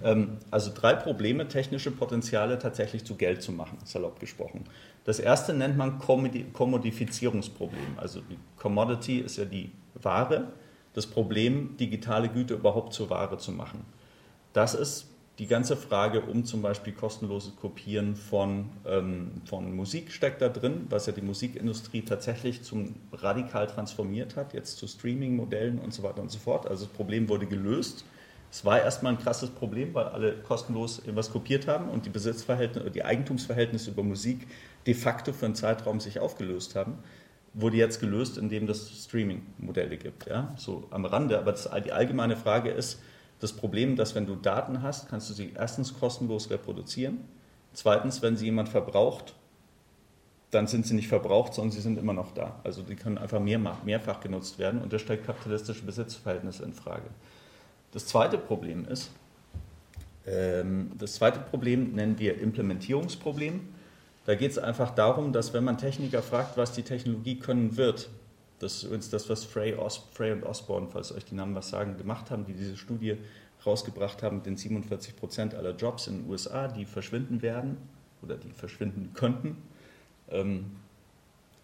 Ähm, 0.02 0.38
also 0.50 0.70
drei 0.74 0.94
Probleme, 0.94 1.48
technische 1.48 1.90
Potenziale 1.90 2.58
tatsächlich 2.58 3.04
zu 3.04 3.16
Geld 3.16 3.42
zu 3.42 3.52
machen, 3.52 3.78
salopp 3.84 4.20
gesprochen. 4.20 4.64
Das 5.04 5.18
erste 5.18 5.54
nennt 5.54 5.76
man 5.76 5.98
Kommodifizierungsproblem. 5.98 7.96
Also 7.96 8.20
die 8.20 8.38
Commodity 8.58 9.18
ist 9.18 9.38
ja 9.38 9.44
die 9.44 9.72
Ware, 9.94 10.48
das 10.94 11.06
Problem, 11.06 11.76
digitale 11.78 12.28
Güter 12.28 12.56
überhaupt 12.56 12.92
zur 12.92 13.10
Ware 13.10 13.38
zu 13.38 13.52
machen. 13.52 13.84
Das 14.52 14.74
ist 14.74 15.06
die 15.40 15.46
ganze 15.46 15.74
Frage 15.74 16.20
um 16.20 16.44
zum 16.44 16.60
Beispiel 16.60 16.92
kostenloses 16.92 17.56
Kopieren 17.56 18.14
von, 18.14 18.66
ähm, 18.86 19.30
von 19.46 19.74
Musik 19.74 20.12
steckt 20.12 20.42
da 20.42 20.50
drin, 20.50 20.86
was 20.90 21.06
ja 21.06 21.14
die 21.14 21.22
Musikindustrie 21.22 22.02
tatsächlich 22.02 22.62
zum 22.62 22.94
radikal 23.10 23.66
transformiert 23.66 24.36
hat, 24.36 24.52
jetzt 24.52 24.76
zu 24.76 24.86
Streaming-Modellen 24.86 25.78
und 25.78 25.94
so 25.94 26.02
weiter 26.02 26.20
und 26.20 26.30
so 26.30 26.38
fort. 26.38 26.66
Also 26.66 26.84
das 26.84 26.92
Problem 26.92 27.30
wurde 27.30 27.46
gelöst. 27.46 28.04
Es 28.50 28.64
war 28.64 28.80
erstmal 28.82 29.12
ein 29.12 29.18
krasses 29.18 29.50
Problem, 29.50 29.94
weil 29.94 30.06
alle 30.06 30.36
kostenlos 30.36 30.98
etwas 31.00 31.30
kopiert 31.30 31.68
haben 31.68 31.88
und 31.88 32.04
die 32.04 32.10
Besitzverhältnisse, 32.10 32.90
die 32.90 33.04
Eigentumsverhältnisse 33.04 33.90
über 33.90 34.02
Musik 34.02 34.46
de 34.86 34.94
facto 34.94 35.32
für 35.32 35.46
einen 35.46 35.54
Zeitraum 35.54 36.00
sich 36.00 36.18
aufgelöst 36.18 36.74
haben, 36.74 36.98
wurde 37.54 37.76
jetzt 37.76 38.00
gelöst, 38.00 38.38
indem 38.38 38.68
es 38.68 39.04
Streaming-Modelle 39.04 39.96
gibt. 39.96 40.26
Ja? 40.26 40.52
So 40.56 40.86
am 40.90 41.04
Rande, 41.04 41.38
aber 41.38 41.52
das, 41.52 41.68
die 41.84 41.92
allgemeine 41.92 42.36
Frage 42.36 42.70
ist, 42.70 43.00
das 43.38 43.52
Problem, 43.52 43.96
dass 43.96 44.14
wenn 44.14 44.26
du 44.26 44.34
Daten 44.36 44.82
hast, 44.82 45.08
kannst 45.08 45.30
du 45.30 45.34
sie 45.34 45.52
erstens 45.56 45.98
kostenlos 45.98 46.50
reproduzieren, 46.50 47.18
zweitens, 47.72 48.20
wenn 48.20 48.36
sie 48.36 48.46
jemand 48.46 48.68
verbraucht, 48.68 49.34
dann 50.50 50.66
sind 50.66 50.86
sie 50.86 50.94
nicht 50.94 51.08
verbraucht, 51.08 51.54
sondern 51.54 51.70
sie 51.70 51.80
sind 51.80 51.98
immer 51.98 52.12
noch 52.12 52.32
da. 52.32 52.60
Also 52.64 52.82
die 52.82 52.96
können 52.96 53.18
einfach 53.18 53.40
mehr, 53.40 53.58
mehrfach 53.58 54.20
genutzt 54.20 54.58
werden 54.58 54.82
und 54.82 54.92
das 54.92 55.00
stellt 55.02 55.24
kapitalistische 55.24 55.84
Besitzverhältnisse 55.84 56.64
in 56.64 56.74
Frage. 56.74 57.08
Das 57.92 58.06
zweite 58.06 58.38
Problem 58.38 58.86
ist, 58.86 59.10
ähm, 60.26 60.92
das 60.98 61.14
zweite 61.14 61.40
Problem 61.40 61.94
nennen 61.94 62.18
wir 62.18 62.40
Implementierungsproblem. 62.40 63.60
Da 64.26 64.34
geht 64.34 64.52
es 64.52 64.58
einfach 64.58 64.94
darum, 64.94 65.32
dass 65.32 65.52
wenn 65.52 65.64
man 65.64 65.78
Techniker 65.78 66.22
fragt, 66.22 66.56
was 66.56 66.72
die 66.72 66.82
Technologie 66.82 67.38
können 67.38 67.76
wird, 67.76 68.08
das 68.60 68.76
ist 68.76 68.82
übrigens 68.84 69.08
das, 69.08 69.28
was 69.30 69.44
Frey, 69.44 69.74
Os 69.74 70.02
Frey 70.12 70.32
und 70.32 70.44
Osborne, 70.44 70.88
falls 70.92 71.12
euch 71.12 71.24
die 71.24 71.34
Namen 71.34 71.54
was 71.54 71.70
sagen, 71.70 71.96
gemacht 71.96 72.30
haben, 72.30 72.44
die 72.44 72.52
diese 72.52 72.76
Studie 72.76 73.16
rausgebracht 73.64 74.22
haben, 74.22 74.42
den 74.42 74.56
47 74.56 75.16
Prozent 75.16 75.54
aller 75.54 75.74
Jobs 75.74 76.06
in 76.06 76.22
den 76.22 76.30
USA, 76.30 76.68
die 76.68 76.84
verschwinden 76.84 77.42
werden 77.42 77.78
oder 78.22 78.36
die 78.36 78.52
verschwinden 78.52 79.12
könnten. 79.14 79.56
Ähm, 80.30 80.76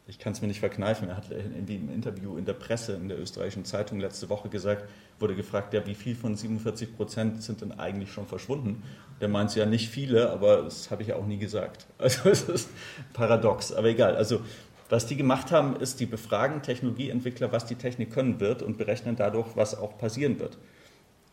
ich 0.08 0.18
kann 0.20 0.32
es 0.32 0.40
mir 0.40 0.46
nicht 0.46 0.60
verkneifen, 0.60 1.08
er 1.08 1.16
hat 1.16 1.30
in 1.30 1.66
dem 1.66 1.90
Interview 1.90 2.36
in 2.36 2.44
der 2.44 2.52
Presse, 2.52 2.92
in 2.92 3.08
der 3.08 3.18
österreichischen 3.18 3.64
Zeitung 3.64 3.98
letzte 3.98 4.28
Woche 4.28 4.48
gesagt, 4.48 4.88
wurde 5.18 5.34
gefragt, 5.34 5.74
ja, 5.74 5.84
wie 5.84 5.96
viel 5.96 6.14
von 6.14 6.36
47 6.36 6.96
Prozent 6.96 7.42
sind 7.42 7.60
denn 7.60 7.72
eigentlich 7.72 8.12
schon 8.12 8.26
verschwunden? 8.26 8.84
Der 9.20 9.28
meint 9.28 9.54
ja 9.56 9.66
nicht 9.66 9.88
viele, 9.88 10.30
aber 10.30 10.62
das 10.62 10.90
habe 10.92 11.02
ich 11.02 11.08
ja 11.08 11.16
auch 11.16 11.26
nie 11.26 11.38
gesagt. 11.38 11.86
Also 11.98 12.28
es 12.30 12.42
ist 12.42 12.68
paradox, 13.14 13.72
aber 13.72 13.88
egal. 13.88 14.14
Also 14.14 14.42
was 14.88 15.06
die 15.06 15.16
gemacht 15.16 15.50
haben, 15.50 15.74
ist, 15.76 15.98
die 15.98 16.06
befragen 16.06 16.62
Technologieentwickler, 16.62 17.50
was 17.50 17.66
die 17.66 17.74
Technik 17.74 18.12
können 18.12 18.38
wird 18.38 18.62
und 18.62 18.78
berechnen 18.78 19.16
dadurch, 19.16 19.56
was 19.56 19.76
auch 19.76 19.98
passieren 19.98 20.38
wird. 20.38 20.56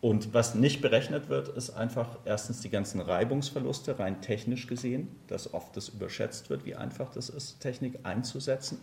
Und 0.04 0.34
was 0.34 0.54
nicht 0.54 0.82
berechnet 0.82 1.30
wird, 1.30 1.48
ist 1.48 1.70
einfach 1.70 2.18
erstens 2.26 2.60
die 2.60 2.68
ganzen 2.68 3.00
Reibungsverluste, 3.00 3.98
rein 3.98 4.20
technisch 4.20 4.66
gesehen, 4.66 5.08
dass 5.28 5.54
oft 5.54 5.74
das 5.78 5.88
überschätzt 5.88 6.50
wird, 6.50 6.66
wie 6.66 6.74
einfach 6.74 7.10
das 7.10 7.30
ist, 7.30 7.60
Technik 7.60 8.00
einzusetzen. 8.02 8.82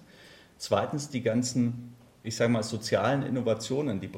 Zweitens 0.58 1.10
die 1.10 1.22
ganzen, 1.22 1.94
ich 2.24 2.36
sage 2.36 2.52
mal, 2.52 2.64
sozialen 2.64 3.22
Innovationen, 3.22 4.00
die 4.02 4.08
du 4.08 4.18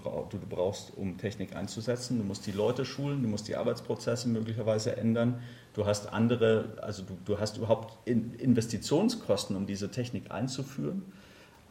brauchst, 0.49 0.95
um 0.95 1.17
Technik 1.17 1.57
einzusetzen. 1.57 2.19
Du 2.19 2.23
musst 2.23 2.47
die 2.47 2.53
Leute 2.53 2.85
schulen, 2.85 3.21
du 3.21 3.27
musst 3.27 3.49
die 3.49 3.57
Arbeitsprozesse 3.57 4.29
möglicherweise 4.29 4.95
ändern. 4.95 5.41
Du 5.73 5.85
hast 5.85 6.07
andere, 6.13 6.77
also 6.81 7.03
du, 7.03 7.17
du 7.25 7.37
hast 7.37 7.57
überhaupt 7.57 7.97
Investitionskosten, 8.07 9.57
um 9.57 9.65
diese 9.65 9.91
Technik 9.91 10.31
einzuführen. 10.31 11.03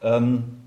Ähm, 0.03 0.59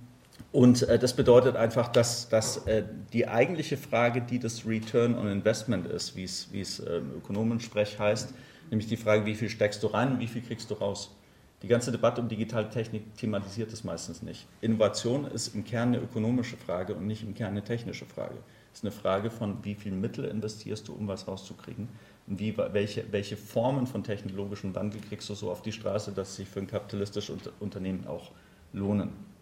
und 0.52 0.84
äh, 0.84 0.98
das 0.98 1.14
bedeutet 1.14 1.58
einfach, 1.58 1.90
dass, 1.90 2.30
dass 2.30 2.66
äh, 2.66 2.84
die 3.12 3.28
eigentliche 3.28 3.76
Frage, 3.76 4.22
die 4.22 4.40
das 4.40 4.66
Return 4.66 5.18
on 5.18 5.28
Investment 5.28 5.86
ist, 5.86 6.16
wie 6.16 6.24
es, 6.24 6.80
äh, 6.80 7.02
Ökonomensprech 7.18 8.00
heißt, 8.00 8.34
nämlich 8.70 8.88
die 8.88 8.98
Frage, 8.98 9.26
wie 9.26 9.36
viel 9.36 9.50
steckst 9.50 9.84
du 9.84 9.88
rein 9.88 10.14
und 10.14 10.20
wie 10.20 10.28
viel 10.28 10.42
kriegst 10.42 10.72
du 10.72 10.76
raus. 10.76 11.14
Die 11.62 11.68
ganze 11.68 11.92
Debatte 11.92 12.22
um 12.22 12.30
digitale 12.30 12.70
Technik 12.70 13.16
thematisiert 13.18 13.74
es 13.74 13.84
meistens 13.84 14.22
nicht. 14.22 14.48
Innovation 14.62 15.26
ist 15.26 15.56
im 15.56 15.66
Kern 15.66 15.90
eine 15.90 16.00
ökonomische 16.00 16.58
Frage 16.58 16.96
und 16.96 17.08
nicht 17.08 17.24
im 17.24 17.34
Kern 17.34 17.52
eine 17.52 17.64
technische 17.64 18.06
Frage. 18.06 18.36
Es 18.72 18.80
ist 18.80 18.86
eine 18.86 18.92
Frage 18.92 19.32
von, 19.32 19.64
wie 19.64 19.76
viel 19.76 19.94
Mittel 19.94 20.26
investierst 20.26 20.88
du, 20.88 20.94
um 20.94 21.08
was 21.08 21.28
rauszukriegen 21.28 21.90
und 22.28 22.40
wie, 22.40 22.58
welche, 22.58 23.06
welche 23.12 23.36
Formen 23.36 23.88
von 23.88 24.04
technologischem 24.04 24.74
Wandel 24.76 25.02
kriegst 25.02 25.30
du 25.30 25.34
so 25.34 25.52
auf 25.52 25.62
die 25.62 25.72
Straße, 25.72 26.12
dass 26.12 26.36
sie 26.36 26.46
für 26.46 26.60
ein 26.60 26.68
kapitalistisches 26.68 27.38
Unternehmen 27.60 28.06
auch 28.08 28.32
lohnen. 28.72 29.35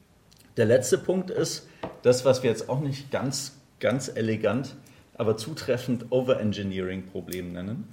Der 0.56 0.66
letzte 0.66 1.00
Punkt 1.00 1.32
ist 1.32 1.68
das, 2.04 2.26
was 2.26 2.44
wir 2.44 2.50
jetzt 2.50 2.70
auch 2.70 2.80
nicht 2.80 3.10
ganz, 3.10 3.58
ganz 3.80 4.08
elegant, 4.08 4.76
aber 5.16 5.36
zutreffend 5.36 6.12
Overengineering-Problem 6.12 7.54
nennen. 7.54 7.88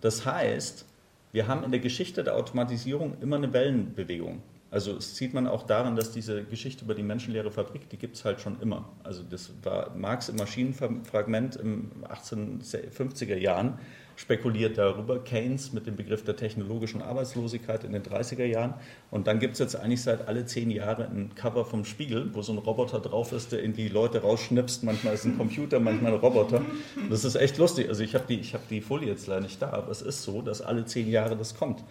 Das 0.00 0.26
heißt, 0.26 0.84
wir 1.32 1.46
haben 1.46 1.62
in 1.62 1.70
der 1.70 1.80
Geschichte 1.80 2.24
der 2.24 2.36
Automatisierung 2.36 3.16
immer 3.20 3.36
eine 3.36 3.52
Wellenbewegung. 3.52 4.42
Also 4.72 4.94
das 4.94 5.16
sieht 5.16 5.34
man 5.34 5.46
auch 5.46 5.64
daran, 5.64 5.96
dass 5.96 6.12
diese 6.12 6.44
Geschichte 6.44 6.84
über 6.84 6.94
die 6.94 7.02
menschenleere 7.02 7.50
Fabrik, 7.50 7.88
die 7.90 7.98
gibt 7.98 8.16
es 8.16 8.24
halt 8.24 8.40
schon 8.40 8.60
immer. 8.60 8.88
Also 9.04 9.22
das 9.22 9.52
war 9.62 9.94
Marx 9.94 10.28
im 10.28 10.36
Maschinenfragment 10.36 11.56
im 11.56 11.90
1850er 12.08 13.36
Jahren 13.36 13.78
spekuliert 14.16 14.78
darüber, 14.78 15.22
Keynes 15.22 15.72
mit 15.72 15.86
dem 15.86 15.96
Begriff 15.96 16.24
der 16.24 16.36
technologischen 16.36 17.02
Arbeitslosigkeit 17.02 17.84
in 17.84 17.92
den 17.92 18.02
30er 18.02 18.44
Jahren. 18.44 18.74
Und 19.10 19.26
dann 19.26 19.38
gibt 19.38 19.54
es 19.54 19.58
jetzt 19.58 19.76
eigentlich 19.76 20.02
seit 20.02 20.28
alle 20.28 20.46
zehn 20.46 20.70
Jahre 20.70 21.06
ein 21.06 21.34
Cover 21.34 21.64
vom 21.64 21.84
Spiegel, 21.84 22.30
wo 22.34 22.42
so 22.42 22.52
ein 22.52 22.58
Roboter 22.58 23.00
drauf 23.00 23.32
ist, 23.32 23.52
der 23.52 23.62
in 23.62 23.72
die 23.72 23.88
Leute 23.88 24.22
rausschnipst. 24.22 24.84
Manchmal 24.84 25.14
ist 25.14 25.24
ein 25.24 25.36
Computer, 25.36 25.80
manchmal 25.80 26.12
ein 26.12 26.20
Roboter. 26.20 26.62
Das 27.10 27.24
ist 27.24 27.34
echt 27.34 27.58
lustig. 27.58 27.88
Also 27.88 28.02
ich 28.02 28.14
habe 28.14 28.24
die, 28.28 28.42
hab 28.42 28.68
die 28.68 28.80
Folie 28.80 29.08
jetzt 29.08 29.26
leider 29.26 29.42
nicht 29.42 29.60
da, 29.60 29.70
aber 29.70 29.90
es 29.90 30.02
ist 30.02 30.22
so, 30.22 30.42
dass 30.42 30.62
alle 30.62 30.84
zehn 30.84 31.10
Jahre 31.10 31.36
das 31.36 31.54
kommt. 31.54 31.82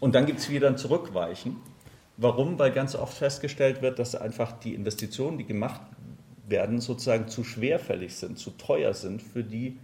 Und 0.00 0.14
dann 0.14 0.26
gibt 0.26 0.38
es 0.38 0.50
wieder 0.50 0.68
ein 0.68 0.76
Zurückweichen. 0.76 1.56
Warum? 2.16 2.58
Weil 2.58 2.70
ganz 2.70 2.94
oft 2.94 3.16
festgestellt 3.16 3.82
wird, 3.82 3.98
dass 3.98 4.14
einfach 4.14 4.52
die 4.52 4.74
Investitionen, 4.74 5.38
die 5.38 5.44
gemacht 5.44 5.80
werden, 6.46 6.80
sozusagen 6.80 7.28
zu 7.28 7.42
schwerfällig 7.42 8.14
sind, 8.14 8.38
zu 8.38 8.50
teuer 8.50 8.94
sind 8.94 9.22
für 9.22 9.42
die 9.42 9.78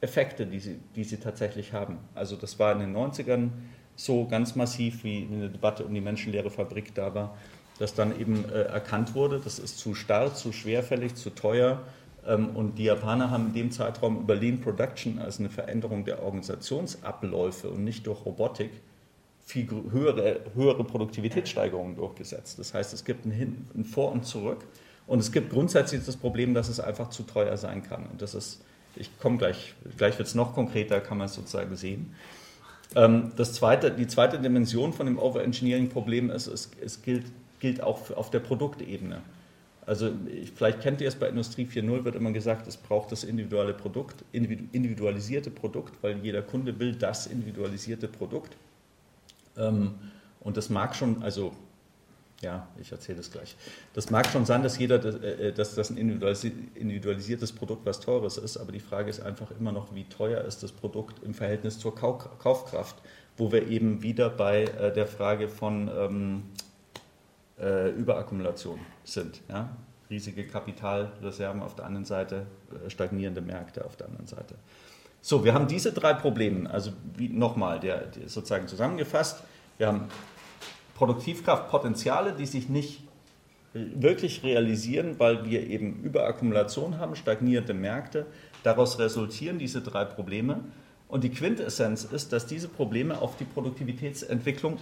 Effekte, 0.00 0.46
die 0.46 0.60
sie, 0.60 0.78
die 0.96 1.04
sie 1.04 1.18
tatsächlich 1.18 1.72
haben. 1.72 1.98
Also 2.14 2.36
das 2.36 2.58
war 2.58 2.72
in 2.72 2.80
den 2.80 2.96
90ern 2.96 3.50
so 3.96 4.26
ganz 4.26 4.56
massiv, 4.56 5.04
wie 5.04 5.28
eine 5.30 5.50
Debatte 5.50 5.84
um 5.84 5.92
die 5.92 6.00
menschenleere 6.00 6.50
Fabrik 6.50 6.94
da 6.94 7.14
war, 7.14 7.36
dass 7.78 7.94
dann 7.94 8.18
eben 8.18 8.44
äh, 8.50 8.62
erkannt 8.62 9.14
wurde, 9.14 9.40
das 9.40 9.58
ist 9.58 9.78
zu 9.78 9.94
starr, 9.94 10.34
zu 10.34 10.52
schwerfällig, 10.52 11.14
zu 11.16 11.30
teuer. 11.30 11.82
Ähm, 12.26 12.50
und 12.56 12.78
die 12.78 12.84
Japaner 12.84 13.30
haben 13.30 13.48
in 13.48 13.54
dem 13.54 13.70
Zeitraum 13.70 14.20
über 14.20 14.34
Lean 14.34 14.60
Production, 14.60 15.18
also 15.18 15.42
eine 15.42 15.50
Veränderung 15.50 16.04
der 16.04 16.22
Organisationsabläufe 16.22 17.68
und 17.68 17.84
nicht 17.84 18.06
durch 18.06 18.24
Robotik, 18.24 18.70
viel 19.40 19.68
höhere, 19.90 20.40
höhere 20.54 20.84
Produktivitätssteigerungen 20.84 21.96
durchgesetzt. 21.96 22.58
Das 22.58 22.72
heißt, 22.72 22.94
es 22.94 23.04
gibt 23.04 23.26
ein, 23.26 23.32
Hin, 23.32 23.66
ein 23.74 23.84
Vor 23.84 24.12
und 24.12 24.24
Zurück. 24.24 24.64
Und 25.06 25.18
es 25.18 25.32
gibt 25.32 25.50
grundsätzlich 25.50 26.04
das 26.06 26.16
Problem, 26.16 26.54
dass 26.54 26.68
es 26.68 26.78
einfach 26.78 27.10
zu 27.10 27.24
teuer 27.24 27.56
sein 27.56 27.82
kann. 27.82 28.06
Und 28.06 28.22
das 28.22 28.34
ist 28.34 28.62
ich 28.96 29.18
komme 29.18 29.38
gleich, 29.38 29.74
gleich 29.96 30.18
wird 30.18 30.28
es 30.28 30.34
noch 30.34 30.54
konkreter, 30.54 31.00
kann 31.00 31.18
man 31.18 31.26
es 31.26 31.34
sozusagen 31.34 31.76
sehen. 31.76 32.14
Ähm, 32.94 33.32
das 33.36 33.52
zweite, 33.52 33.90
die 33.90 34.06
zweite 34.06 34.38
Dimension 34.38 34.92
von 34.92 35.06
dem 35.06 35.18
Overengineering-Problem 35.18 36.30
ist, 36.30 36.46
es, 36.46 36.70
es 36.82 37.02
gilt, 37.02 37.26
gilt 37.60 37.82
auch 37.82 37.98
für, 37.98 38.16
auf 38.16 38.30
der 38.30 38.40
Produktebene. 38.40 39.22
Also 39.86 40.10
vielleicht 40.54 40.82
kennt 40.82 41.00
ihr 41.00 41.08
es 41.08 41.16
bei 41.16 41.28
Industrie 41.28 41.64
4.0, 41.64 42.04
wird 42.04 42.14
immer 42.14 42.32
gesagt, 42.32 42.66
es 42.66 42.76
braucht 42.76 43.10
das 43.10 43.24
individuelle 43.24 43.74
Produkt, 43.74 44.24
individualisierte 44.32 45.50
Produkt, 45.50 45.94
weil 46.02 46.18
jeder 46.18 46.42
Kunde 46.42 46.78
will 46.78 46.94
das 46.94 47.26
individualisierte 47.26 48.06
Produkt. 48.06 48.56
Ähm, 49.56 49.94
und 50.40 50.56
das 50.56 50.70
mag 50.70 50.94
schon, 50.94 51.22
also 51.22 51.52
ja, 52.42 52.66
ich 52.80 52.90
erzähle 52.90 53.18
das 53.18 53.30
gleich. 53.30 53.54
Das 53.92 54.10
mag 54.10 54.26
schon 54.26 54.46
sein, 54.46 54.62
dass 54.62 54.78
jeder, 54.78 55.04
äh, 55.04 55.48
äh, 55.48 55.52
dass 55.52 55.74
das 55.74 55.90
ein 55.90 55.96
individualisiertes 55.96 57.52
Produkt 57.52 57.84
was 57.84 58.00
Teures 58.00 58.38
ist, 58.38 58.56
aber 58.56 58.72
die 58.72 58.80
Frage 58.80 59.10
ist 59.10 59.20
einfach 59.20 59.50
immer 59.58 59.72
noch, 59.72 59.94
wie 59.94 60.04
teuer 60.04 60.42
ist 60.42 60.62
das 60.62 60.72
Produkt 60.72 61.22
im 61.22 61.34
Verhältnis 61.34 61.78
zur 61.78 61.94
Kaufkraft, 61.94 62.96
wo 63.36 63.52
wir 63.52 63.68
eben 63.68 64.02
wieder 64.02 64.30
bei 64.30 64.64
äh, 64.64 64.92
der 64.92 65.06
Frage 65.06 65.48
von 65.48 65.90
ähm, 65.94 66.42
äh, 67.58 67.90
Überakkumulation 67.90 68.80
sind. 69.04 69.42
Ja? 69.48 69.76
Riesige 70.08 70.46
Kapitalreserven 70.46 71.62
auf 71.62 71.76
der 71.76 71.86
einen 71.86 72.04
Seite, 72.04 72.46
stagnierende 72.88 73.40
Märkte 73.40 73.84
auf 73.84 73.96
der 73.96 74.08
anderen 74.08 74.26
Seite. 74.26 74.56
So, 75.20 75.44
wir 75.44 75.54
haben 75.54 75.68
diese 75.68 75.92
drei 75.92 76.14
Probleme, 76.14 76.68
also 76.68 76.92
nochmal, 77.18 77.78
der, 77.78 78.06
der 78.06 78.28
sozusagen 78.28 78.66
zusammengefasst. 78.66 79.44
Wir 79.78 79.86
haben 79.86 80.08
Produktivkraftpotenziale, 81.00 82.34
die 82.34 82.44
sich 82.44 82.68
nicht 82.68 83.00
wirklich 83.72 84.42
realisieren, 84.42 85.14
weil 85.16 85.46
wir 85.46 85.66
eben 85.66 86.02
Überakkumulation 86.02 86.98
haben, 86.98 87.16
stagnierende 87.16 87.72
Märkte. 87.72 88.26
Daraus 88.64 88.98
resultieren 88.98 89.58
diese 89.58 89.80
drei 89.80 90.04
Probleme. 90.04 90.62
Und 91.08 91.24
die 91.24 91.30
Quintessenz 91.30 92.04
ist, 92.04 92.34
dass 92.34 92.46
diese 92.46 92.68
Probleme 92.68 93.18
auf 93.18 93.38
die 93.38 93.44
Produktivitätsentwicklung, 93.44 94.76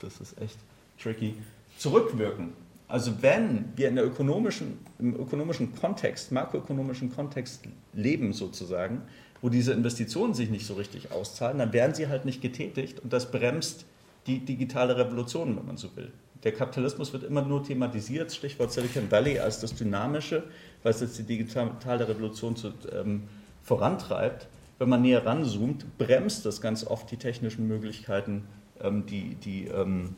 das 0.00 0.20
ist 0.20 0.42
echt 0.42 0.58
tricky, 1.00 1.34
zurückwirken. 1.78 2.52
Also 2.88 3.22
wenn 3.22 3.66
wir 3.76 3.88
in 3.88 3.94
der 3.94 4.06
ökonomischen, 4.06 4.78
im 4.98 5.14
ökonomischen 5.14 5.76
Kontext, 5.76 6.32
makroökonomischen 6.32 7.14
Kontext 7.14 7.62
leben 7.92 8.32
sozusagen, 8.32 9.02
wo 9.40 9.50
diese 9.50 9.72
Investitionen 9.72 10.34
sich 10.34 10.50
nicht 10.50 10.66
so 10.66 10.74
richtig 10.74 11.12
auszahlen, 11.12 11.58
dann 11.58 11.72
werden 11.72 11.94
sie 11.94 12.08
halt 12.08 12.24
nicht 12.24 12.42
getätigt 12.42 12.98
und 12.98 13.12
das 13.12 13.30
bremst 13.30 13.84
die 14.26 14.40
digitale 14.40 14.96
Revolution, 14.96 15.56
wenn 15.56 15.66
man 15.66 15.76
so 15.76 15.94
will. 15.96 16.12
Der 16.42 16.52
Kapitalismus 16.52 17.12
wird 17.12 17.24
immer 17.24 17.42
nur 17.42 17.64
thematisiert, 17.64 18.32
Stichwort 18.32 18.72
Silicon 18.72 19.10
Valley, 19.10 19.38
als 19.38 19.60
das 19.60 19.74
Dynamische, 19.74 20.44
es 20.84 21.00
jetzt 21.00 21.18
die 21.18 21.24
digitale 21.24 22.08
Revolution 22.08 22.54
zu, 22.54 22.72
ähm, 22.92 23.24
vorantreibt. 23.62 24.46
Wenn 24.78 24.88
man 24.88 25.02
näher 25.02 25.24
ranzoomt, 25.24 25.98
bremst 25.98 26.46
das 26.46 26.60
ganz 26.60 26.86
oft 26.86 27.10
die 27.10 27.16
technischen 27.16 27.66
Möglichkeiten, 27.66 28.44
ähm, 28.80 29.06
die, 29.06 29.34
die, 29.36 29.66
ähm, 29.66 30.14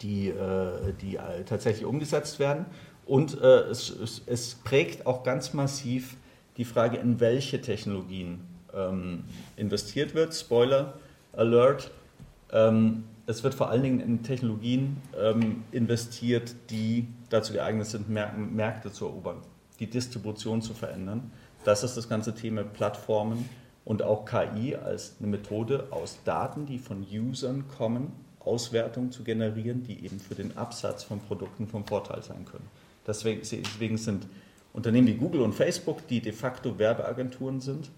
die, 0.00 0.28
äh, 0.28 0.94
die 1.00 1.16
äh, 1.16 1.44
tatsächlich 1.44 1.84
umgesetzt 1.84 2.38
werden. 2.38 2.66
Und 3.04 3.40
äh, 3.40 3.46
es, 3.64 3.90
es, 3.90 4.22
es, 4.26 4.54
prägt 4.54 5.06
auch 5.06 5.24
ganz 5.24 5.52
massiv 5.52 6.16
die 6.56 6.64
Frage, 6.64 6.98
in 6.98 7.20
welche 7.20 7.60
Technologien 7.60 8.40
ähm, 8.74 9.24
investiert 9.56 10.14
wird. 10.14 10.34
Spoiler, 10.34 10.94
Alert, 11.32 11.90
ähm, 12.52 13.04
es 13.26 13.44
wird 13.44 13.54
vor 13.54 13.70
allen 13.70 13.82
Dingen 13.82 14.00
in 14.00 14.22
Technologien 14.22 14.96
ähm, 15.18 15.64
investiert, 15.72 16.54
die 16.70 17.06
dazu 17.30 17.52
geeignet 17.52 17.86
sind, 17.86 18.08
Märkte 18.08 18.92
zu 18.92 19.06
erobern, 19.06 19.38
die 19.78 19.88
Distribution 19.88 20.62
zu 20.62 20.74
verändern. 20.74 21.30
Das 21.64 21.84
ist 21.84 21.96
das 21.96 22.08
ganze 22.08 22.34
Thema 22.34 22.64
Plattformen 22.64 23.48
und 23.84 24.02
auch 24.02 24.24
KI 24.24 24.76
als 24.76 25.16
eine 25.18 25.28
Methode 25.28 25.88
aus 25.90 26.18
Daten, 26.24 26.66
die 26.66 26.78
von 26.78 27.06
Usern 27.10 27.64
kommen, 27.68 28.12
Auswertungen 28.40 29.12
zu 29.12 29.22
generieren, 29.22 29.84
die 29.84 30.04
eben 30.04 30.18
für 30.18 30.34
den 30.34 30.56
Absatz 30.56 31.04
von 31.04 31.20
Produkten 31.20 31.68
vom 31.68 31.86
Vorteil 31.86 32.22
sein 32.22 32.44
können. 32.44 32.68
Deswegen 33.06 33.98
sind 33.98 34.26
Unternehmen 34.72 35.06
wie 35.06 35.14
Google 35.14 35.42
und 35.42 35.54
Facebook, 35.54 36.06
die 36.08 36.20
de 36.20 36.32
facto 36.32 36.78
Werbeagenturen 36.78 37.60
sind, 37.60 37.90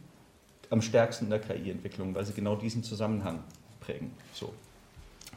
am 0.70 0.82
stärksten 0.82 1.24
in 1.24 1.30
der 1.30 1.40
KI-Entwicklung, 1.40 2.14
weil 2.14 2.24
sie 2.24 2.32
genau 2.32 2.56
diesen 2.56 2.82
Zusammenhang 2.82 3.44
prägen. 3.80 4.10
So. 4.32 4.52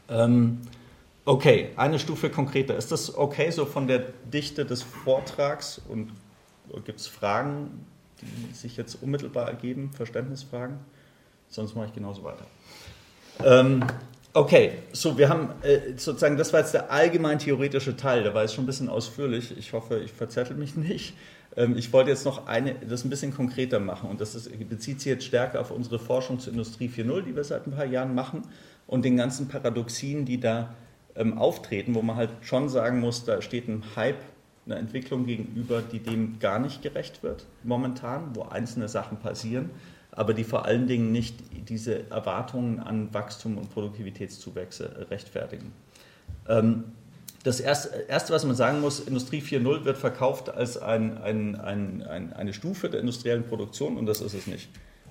Ähm, 0.08 0.60
okay, 1.24 1.70
eine 1.76 1.98
Stufe 1.98 2.30
konkreter. 2.30 2.76
Ist 2.76 2.90
das 2.90 3.16
okay 3.16 3.50
so 3.50 3.66
von 3.66 3.86
der 3.86 4.06
Dichte 4.32 4.64
des 4.64 4.82
Vortrags 4.82 5.80
und 5.88 6.12
gibt 6.84 7.00
es 7.00 7.06
Fragen, 7.06 7.86
die 8.20 8.54
sich 8.54 8.76
jetzt 8.76 9.02
unmittelbar 9.02 9.48
ergeben, 9.48 9.90
Verständnisfragen? 9.94 10.78
Sonst 11.48 11.74
mache 11.74 11.86
ich 11.86 11.92
genauso 11.92 12.24
weiter. 12.24 12.46
Ähm, 13.44 13.84
okay, 14.32 14.72
so 14.92 15.16
wir 15.16 15.28
haben 15.28 15.50
äh, 15.62 15.96
sozusagen, 15.96 16.36
das 16.36 16.52
war 16.52 16.60
jetzt 16.60 16.74
der 16.74 16.90
allgemein 16.90 17.38
theoretische 17.38 17.96
Teil, 17.96 18.22
der 18.22 18.34
war 18.34 18.42
jetzt 18.42 18.54
schon 18.54 18.64
ein 18.64 18.66
bisschen 18.66 18.88
ausführlich. 18.88 19.56
Ich 19.56 19.72
hoffe, 19.72 19.98
ich 19.98 20.12
verzettel 20.12 20.56
mich 20.56 20.76
nicht. 20.76 21.14
Ähm, 21.56 21.76
ich 21.76 21.92
wollte 21.92 22.10
jetzt 22.10 22.24
noch 22.24 22.46
eine, 22.46 22.74
das 22.74 23.04
ein 23.04 23.10
bisschen 23.10 23.34
konkreter 23.34 23.80
machen 23.80 24.10
und 24.10 24.20
das 24.20 24.34
ist, 24.34 24.50
bezieht 24.68 25.00
sich 25.00 25.10
jetzt 25.10 25.24
stärker 25.24 25.60
auf 25.60 25.70
unsere 25.70 25.98
Forschung 25.98 26.40
zur 26.40 26.52
Industrie 26.52 26.88
4.0, 26.88 27.22
die 27.22 27.36
wir 27.36 27.44
seit 27.44 27.66
ein 27.66 27.72
paar 27.72 27.86
Jahren 27.86 28.14
machen 28.14 28.42
und 28.88 29.04
den 29.04 29.16
ganzen 29.16 29.46
Paradoxien, 29.46 30.24
die 30.24 30.40
da 30.40 30.74
ähm, 31.14 31.38
auftreten, 31.38 31.94
wo 31.94 32.02
man 32.02 32.16
halt 32.16 32.30
schon 32.40 32.68
sagen 32.68 32.98
muss, 32.98 33.24
da 33.24 33.40
steht 33.40 33.68
ein 33.68 33.84
Hype, 33.94 34.18
eine 34.66 34.76
Entwicklung 34.76 35.26
gegenüber, 35.26 35.80
die 35.80 36.00
dem 36.00 36.40
gar 36.40 36.58
nicht 36.58 36.82
gerecht 36.82 37.22
wird 37.22 37.46
momentan, 37.62 38.34
wo 38.34 38.42
einzelne 38.42 38.88
Sachen 38.88 39.18
passieren, 39.18 39.70
aber 40.10 40.34
die 40.34 40.44
vor 40.44 40.64
allen 40.64 40.86
Dingen 40.86 41.12
nicht 41.12 41.36
diese 41.68 42.10
Erwartungen 42.10 42.80
an 42.80 43.14
Wachstum 43.14 43.56
und 43.56 43.72
Produktivitätszuwächse 43.72 45.06
rechtfertigen. 45.10 45.72
Ähm, 46.48 46.84
das 47.44 47.60
Erste, 47.60 48.32
was 48.32 48.44
man 48.44 48.56
sagen 48.56 48.80
muss, 48.80 49.00
Industrie 49.00 49.40
4.0 49.40 49.84
wird 49.84 49.96
verkauft 49.96 50.50
als 50.50 50.76
ein, 50.76 51.18
ein, 51.18 51.56
ein, 51.56 52.32
eine 52.32 52.52
Stufe 52.52 52.90
der 52.90 53.00
industriellen 53.00 53.44
Produktion 53.44 53.96
und 53.96 54.06
das 54.06 54.20
ist 54.20 54.34
es 54.34 54.46
nicht. 54.46 54.68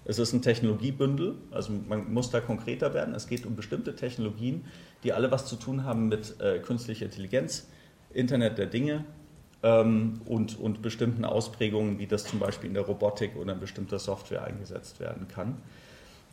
Es 0.07 0.19
ist 0.19 0.31
ein 0.31 0.41
Technologiebündel, 0.41 1.35
also 1.51 1.73
man 1.85 2.13
muss 2.13 2.29
da 2.29 2.39
konkreter 2.39 2.93
werden. 2.93 3.13
Es 3.13 3.27
geht 3.27 3.45
um 3.45 3.57
bestimmte 3.57 3.93
Technologien, 3.93 4.63
die 5.03 5.11
alle 5.11 5.31
was 5.31 5.47
zu 5.47 5.57
tun 5.57 5.83
haben 5.83 6.07
mit 6.07 6.39
äh, 6.39 6.59
künstlicher 6.59 7.05
Intelligenz, 7.05 7.67
Internet 8.13 8.57
der 8.57 8.67
Dinge 8.67 9.03
ähm, 9.63 10.21
und, 10.23 10.57
und 10.57 10.81
bestimmten 10.81 11.25
Ausprägungen, 11.25 11.99
wie 11.99 12.07
das 12.07 12.23
zum 12.23 12.39
Beispiel 12.39 12.69
in 12.69 12.75
der 12.75 12.83
Robotik 12.83 13.35
oder 13.35 13.51
in 13.51 13.59
bestimmter 13.59 13.99
Software 13.99 14.45
eingesetzt 14.45 15.01
werden 15.01 15.27
kann. 15.27 15.57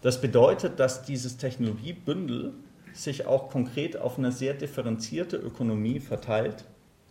Das 0.02 0.20
bedeutet, 0.20 0.78
dass 0.78 1.02
dieses 1.02 1.36
Technologiebündel 1.36 2.52
sich 2.92 3.26
auch 3.26 3.50
konkret 3.50 3.96
auf 3.96 4.18
eine 4.18 4.30
sehr 4.30 4.54
differenzierte 4.54 5.36
Ökonomie 5.36 5.98
verteilt, 5.98 6.64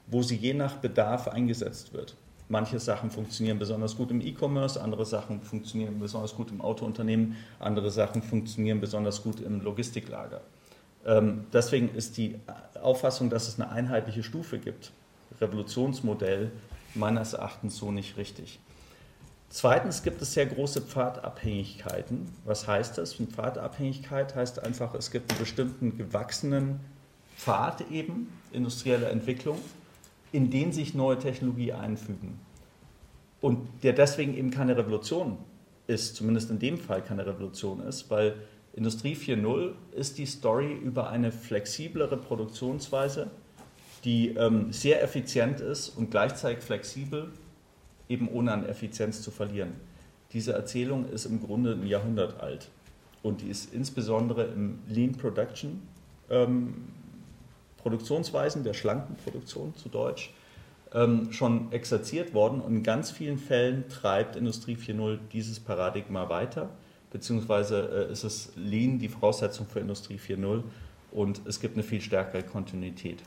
wo 0.08 0.22
sie 0.22 0.38
je 0.38 0.53
nach 0.53 0.77
Bedarf 0.77 1.27
eingesetzt 1.27 1.93
wird. 1.93 2.15
Manche 2.50 2.79
Sachen 2.79 3.09
funktionieren 3.09 3.57
besonders 3.57 3.95
gut 3.95 4.12
im 4.12 4.21
E-Commerce, 4.21 4.81
andere 4.81 5.05
Sachen 5.05 5.41
funktionieren 5.41 6.00
besonders 6.00 6.35
gut 6.35 6.51
im 6.51 6.62
Autounternehmen, 6.62 7.35
andere 7.59 7.89
Sachen 7.89 8.21
funktionieren 8.21 8.81
besonders 8.81 9.23
gut 9.23 9.39
im 9.39 9.62
Logistiklager. 9.62 10.41
Ähm, 11.05 11.45
deswegen 11.51 11.89
ist 11.95 12.17
die 12.17 12.39
Auffassung, 12.81 13.29
dass 13.29 13.47
es 13.47 13.59
eine 13.59 13.71
einheitliche 13.71 14.23
Stufe 14.23 14.59
gibt, 14.59 14.91
Revolutionsmodell, 15.39 16.51
meines 16.95 17.34
Erachtens 17.34 17.77
so 17.77 17.91
nicht 17.91 18.17
richtig. 18.17 18.60
Zweitens 19.49 20.01
gibt 20.01 20.21
es 20.21 20.34
sehr 20.34 20.47
große 20.47 20.82
Pfadabhängigkeiten. 20.82 22.27
Was 22.43 22.67
heißt 22.67 22.97
das? 22.97 23.19
Eine 23.19 23.27
Pfadabhängigkeit 23.27 24.36
heißt 24.36 24.63
einfach, 24.63 24.95
es 24.95 25.12
gibt 25.12 25.32
einen 25.32 25.39
bestimmten 25.39 25.97
gewachsenen 25.97 26.79
Pfad 27.38 27.91
eben 27.91 28.29
industrieller 28.51 29.10
Entwicklung, 29.12 29.60
in 30.34 30.50
den 30.50 30.74
sich 30.74 30.93
neue 30.93 31.17
Technologie 31.17 31.72
einfügen. 31.72 32.39
Und 33.39 33.67
der 33.84 33.93
deswegen 33.93 34.36
eben 34.36 34.52
keine 34.52 34.76
Revolution 34.76 35.38
ist, 35.88 36.15
zumindest 36.15 36.50
in 36.50 36.60
dem 36.60 36.78
Fall 36.78 37.02
keine 37.02 37.26
Revolution 37.26 37.80
ist, 37.82 38.10
weil 38.10 38.36
Industrie 38.74 39.15
4.0 39.15 39.74
ist 39.96 40.17
die 40.17 40.26
Story 40.26 40.74
über 40.74 41.10
eine 41.10 41.32
flexiblere 41.32 42.17
Produktionsweise, 42.17 43.30
die 44.04 44.30
ähm, 44.30 44.72
sehr 44.74 45.04
effizient 45.04 45.60
ist 45.60 45.89
und 45.89 46.10
gleichzeitig 46.10 46.63
flexibel, 46.63 47.32
eben 48.10 48.28
ohne 48.28 48.52
an 48.52 48.65
Effizienz 48.65 49.22
zu 49.22 49.30
verlieren. 49.30 49.74
Diese 50.34 50.54
Erzählung 50.54 51.08
ist 51.10 51.26
im 51.26 51.41
Grunde 51.41 51.74
ein 51.74 51.86
Jahrhundert 51.86 52.41
alt 52.41 52.69
und 53.22 53.41
die 53.41 53.50
ist 53.50 53.74
insbesondere 53.74 54.46
im 54.46 54.80
Lean 54.88 55.12
Production 55.12 55.84
ähm, 56.30 56.88
Produktionsweisen, 57.84 58.63
der 58.63 58.74
schlanken 58.74 59.15
Produktion 59.17 59.76
zu 59.76 59.89
Deutsch, 59.89 60.34
ähm, 60.93 61.32
schon 61.32 61.72
exerziert 61.72 62.34
worden 62.34 62.62
und 62.62 62.78
in 62.78 62.84
ganz 62.84 63.12
vielen 63.12 63.38
Fällen 63.38 63.88
treibt 63.89 64.36
Industrie 64.36 64.76
4.0 64.76 65.19
dieses 65.32 65.60
Paradigma 65.60 66.30
weiter, 66.30 66.69
beziehungsweise 67.12 68.08
äh, 68.10 68.12
ist 68.12 68.24
es 68.24 68.54
Lean 68.56 69.00
die 69.00 69.10
Voraussetzung 69.10 69.67
für 69.67 69.80
Industrie 69.80 70.17
4.0 70.17 70.63
und 71.12 71.41
es 71.46 71.60
gibt 71.60 71.76
eine 71.76 71.84
viel 71.84 72.02
stärkere 72.02 72.43
Kontinuität. 72.43 73.22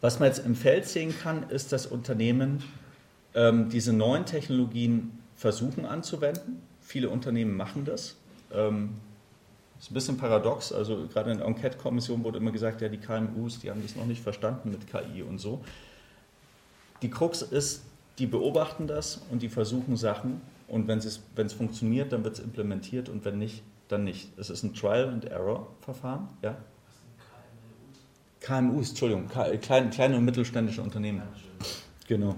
Was 0.00 0.18
man 0.18 0.28
jetzt 0.28 0.44
im 0.44 0.56
Feld 0.56 0.86
sehen 0.86 1.14
kann, 1.22 1.48
ist, 1.50 1.72
dass 1.72 1.86
Unternehmen 1.86 2.62
ähm, 3.34 3.68
diese 3.68 3.92
neuen 3.92 4.26
Technologien 4.26 5.18
versuchen 5.36 5.86
anzuwenden. 5.86 6.62
Viele 6.80 7.08
Unternehmen 7.08 7.56
machen 7.56 7.84
das. 7.84 8.16
Ähm, 8.52 8.94
ist 9.82 9.90
ein 9.90 9.94
bisschen 9.94 10.16
paradox. 10.16 10.72
Also 10.72 11.08
gerade 11.08 11.32
in 11.32 11.38
der 11.38 11.46
Enquete-Kommission 11.46 12.22
wurde 12.22 12.38
immer 12.38 12.52
gesagt, 12.52 12.80
ja, 12.80 12.88
die 12.88 12.98
KMUs, 12.98 13.58
die 13.58 13.70
haben 13.70 13.82
das 13.82 13.96
noch 13.96 14.06
nicht 14.06 14.22
verstanden 14.22 14.70
mit 14.70 14.86
KI 14.86 15.22
und 15.22 15.38
so. 15.38 15.60
Die 17.02 17.10
Krux 17.10 17.42
ist, 17.42 17.82
die 18.18 18.26
beobachten 18.26 18.86
das 18.86 19.22
und 19.30 19.42
die 19.42 19.48
versuchen 19.48 19.96
Sachen 19.96 20.40
und 20.68 20.86
wenn 20.86 20.98
es, 20.98 21.20
wenn 21.34 21.46
es 21.46 21.52
funktioniert, 21.52 22.12
dann 22.12 22.22
wird 22.22 22.34
es 22.34 22.40
implementiert 22.40 23.08
und 23.08 23.24
wenn 23.24 23.38
nicht, 23.38 23.64
dann 23.88 24.04
nicht. 24.04 24.30
Es 24.38 24.50
ist 24.50 24.62
ein 24.62 24.72
Trial-and-Error-Verfahren. 24.72 26.28
Ja? 26.42 26.56
KMUs, 28.40 28.90
Entschuldigung, 28.90 29.28
kleine, 29.28 29.90
kleine 29.90 30.16
und 30.16 30.24
mittelständische 30.24 30.80
Unternehmen. 30.80 31.22
Genau. 32.06 32.36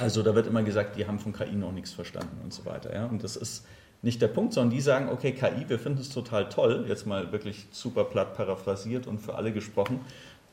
Also 0.00 0.22
da 0.22 0.34
wird 0.34 0.46
immer 0.46 0.62
gesagt, 0.62 0.96
die 0.96 1.06
haben 1.06 1.18
von 1.18 1.32
KI 1.32 1.52
noch 1.52 1.72
nichts 1.72 1.92
verstanden 1.92 2.38
und 2.44 2.52
so 2.52 2.66
weiter. 2.66 2.94
Ja? 2.94 3.06
Und 3.06 3.24
das 3.24 3.36
ist 3.36 3.64
nicht 4.02 4.20
der 4.20 4.28
Punkt, 4.28 4.52
sondern 4.52 4.70
die 4.70 4.80
sagen, 4.80 5.08
okay, 5.08 5.32
KI, 5.32 5.68
wir 5.68 5.78
finden 5.78 6.00
es 6.00 6.10
total 6.10 6.48
toll, 6.48 6.84
jetzt 6.88 7.06
mal 7.06 7.32
wirklich 7.32 7.66
super 7.70 8.04
platt 8.04 8.36
paraphrasiert 8.36 9.06
und 9.06 9.20
für 9.20 9.36
alle 9.36 9.52
gesprochen, 9.52 10.00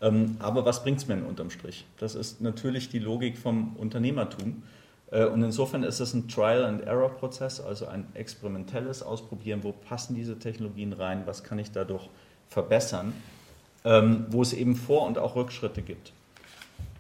ähm, 0.02 0.38
aber 0.40 0.66
was 0.66 0.84
bringt 0.84 1.00
es 1.00 1.08
mir 1.08 1.16
denn 1.16 1.26
unterm 1.26 1.50
Strich? 1.50 1.86
Das 1.98 2.16
ist 2.16 2.42
natürlich 2.42 2.90
die 2.90 3.00
Logik 3.00 3.38
vom 3.38 3.76
Unternehmertum. 3.76 4.64
Äh, 5.12 5.26
und 5.26 5.44
insofern 5.44 5.84
ist 5.84 6.00
es 6.00 6.14
ein 6.14 6.28
Trial-and-Error-Prozess, 6.28 7.60
also 7.60 7.88
ein 7.88 8.08
experimentelles 8.14 9.04
Ausprobieren, 9.04 9.64
wo 9.64 9.72
passen 9.72 10.16
diese 10.16 10.40
Technologien 10.40 10.94
rein, 10.94 11.24
was 11.26 11.44
kann 11.44 11.60
ich 11.60 11.72
dadurch 11.72 12.10
verbessern, 12.48 13.14
ähm, 13.84 14.26
wo 14.30 14.42
es 14.42 14.54
eben 14.54 14.76
Vor- 14.76 15.06
und 15.06 15.18
auch 15.18 15.36
Rückschritte 15.36 15.82
gibt. 15.82 16.14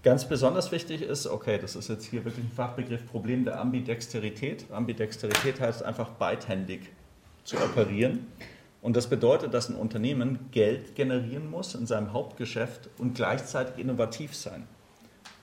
Ganz 0.01 0.23
besonders 0.25 0.71
wichtig 0.71 1.01
ist, 1.01 1.27
okay, 1.27 1.57
das 1.57 1.75
ist 1.75 1.89
jetzt 1.89 2.05
hier 2.05 2.23
wirklich 2.23 2.45
ein 2.45 2.51
Fachbegriff, 2.55 3.05
Problem 3.05 3.43
der 3.43 3.59
Ambidexterität. 3.59 4.65
Ambidexterität 4.71 5.59
heißt 5.59 5.83
einfach 5.83 6.09
beidhändig 6.11 6.89
zu 7.43 7.57
operieren. 7.57 8.27
Und 8.81 8.95
das 8.95 9.07
bedeutet, 9.07 9.53
dass 9.53 9.67
ein 9.67 9.75
Unternehmen 9.75 10.39
Geld 10.51 10.95
generieren 10.95 11.49
muss 11.49 11.75
in 11.75 11.85
seinem 11.85 12.13
Hauptgeschäft 12.13 12.89
und 12.97 13.15
gleichzeitig 13.15 13.77
innovativ 13.77 14.33
sein. 14.33 14.67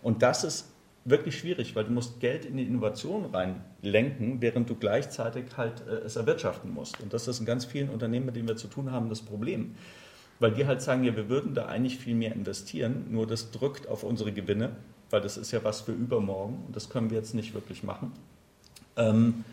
Und 0.03 0.23
das 0.23 0.43
ist 0.43 0.73
wirklich 1.05 1.39
schwierig, 1.39 1.77
weil 1.77 1.85
du 1.85 1.93
musst 1.93 2.19
Geld 2.21 2.47
in 2.47 2.57
die 2.57 2.65
Innovation 2.65 3.27
reinlenken, 3.27 4.41
während 4.41 4.71
du 4.71 4.75
gleichzeitig 4.75 5.45
halt 5.59 5.87
äh, 5.87 5.97
es 5.97 6.17
erwirtschaften 6.17 6.73
musst. 6.73 6.99
Und 7.01 7.13
das 7.13 7.29
ist 7.29 7.41
in 7.41 7.47
ganz 7.47 7.67
vielen 7.67 7.91
Unternehmen, 7.91 8.27
mit 8.27 8.37
denen 8.37 8.49
wir 8.49 8.57
zu 8.57 8.69
tun 8.69 8.91
haben, 8.91 9.11
das 9.11 9.21
Problem 9.21 9.77
weil 10.39 10.53
die 10.53 10.67
halt 10.67 10.83
sagen, 10.83 11.05
ja, 11.05 11.17
wir 11.17 11.29
würden 11.29 11.55
da 11.55 11.67
eigentlich 11.67 11.99
viel 11.99 12.15
mehr 12.15 12.35
investieren, 12.35 13.07
nur 13.11 13.27
das 13.27 13.51
drückt 13.51 13.89
auf 13.89 14.03
unsere 14.05 14.33
Gewinne, 14.33 14.73
weil 15.11 15.21
das 15.21 15.37
ist 15.37 15.53
ja 15.53 15.63
was 15.65 15.81
für 15.81 15.93
übermorgen 15.93 16.65
und 16.67 16.77
das 16.77 16.91
können 16.91 17.11
wir 17.11 17.19
jetzt 17.19 17.35
nicht 17.35 17.55
wirklich 17.55 17.83
machen. 17.83 18.13
Ähm, 18.97 19.45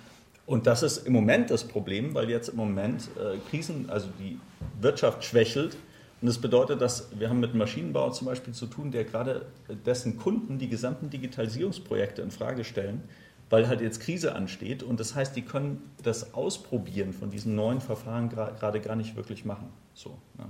und 0.46 0.68
das 0.68 0.84
ist 0.84 1.08
im 1.08 1.14
Moment 1.14 1.50
das 1.50 1.64
Problem, 1.64 2.14
weil 2.14 2.30
jetzt 2.30 2.50
im 2.50 2.58
Moment 2.58 3.10
äh, 3.18 3.38
Krisen, 3.50 3.90
also 3.90 4.10
die 4.20 4.40
Wirtschaft 4.82 5.24
schwächelt. 5.24 5.78
Und 6.22 6.28
das 6.28 6.38
bedeutet, 6.38 6.82
dass 6.82 7.10
wir 7.18 7.30
haben 7.30 7.40
mit 7.40 7.54
Maschinenbau 7.54 8.10
zum 8.10 8.28
Beispiel 8.28 8.54
zu 8.54 8.66
tun, 8.66 8.92
der 8.92 9.06
gerade 9.06 9.46
dessen 9.86 10.18
Kunden 10.18 10.58
die 10.58 10.70
gesamten 10.70 11.10
Digitalisierungsprojekte 11.10 12.22
in 12.22 12.32
Frage 12.32 12.64
stellen, 12.64 13.04
weil 13.50 13.68
halt 13.68 13.82
jetzt 13.82 14.02
Krise 14.02 14.36
ansteht. 14.36 14.84
Und 14.84 15.00
das 15.00 15.16
heißt, 15.16 15.36
die 15.36 15.44
können 15.44 15.82
das 16.02 16.34
Ausprobieren 16.34 17.14
von 17.14 17.30
diesen 17.30 17.56
neuen 17.56 17.82
Verfahren 17.82 18.30
gerade 18.30 18.80
gar 18.82 18.96
nicht 18.96 19.16
wirklich 19.16 19.46
machen. 19.46 19.70
So, 19.94 20.18
ne? 20.38 20.46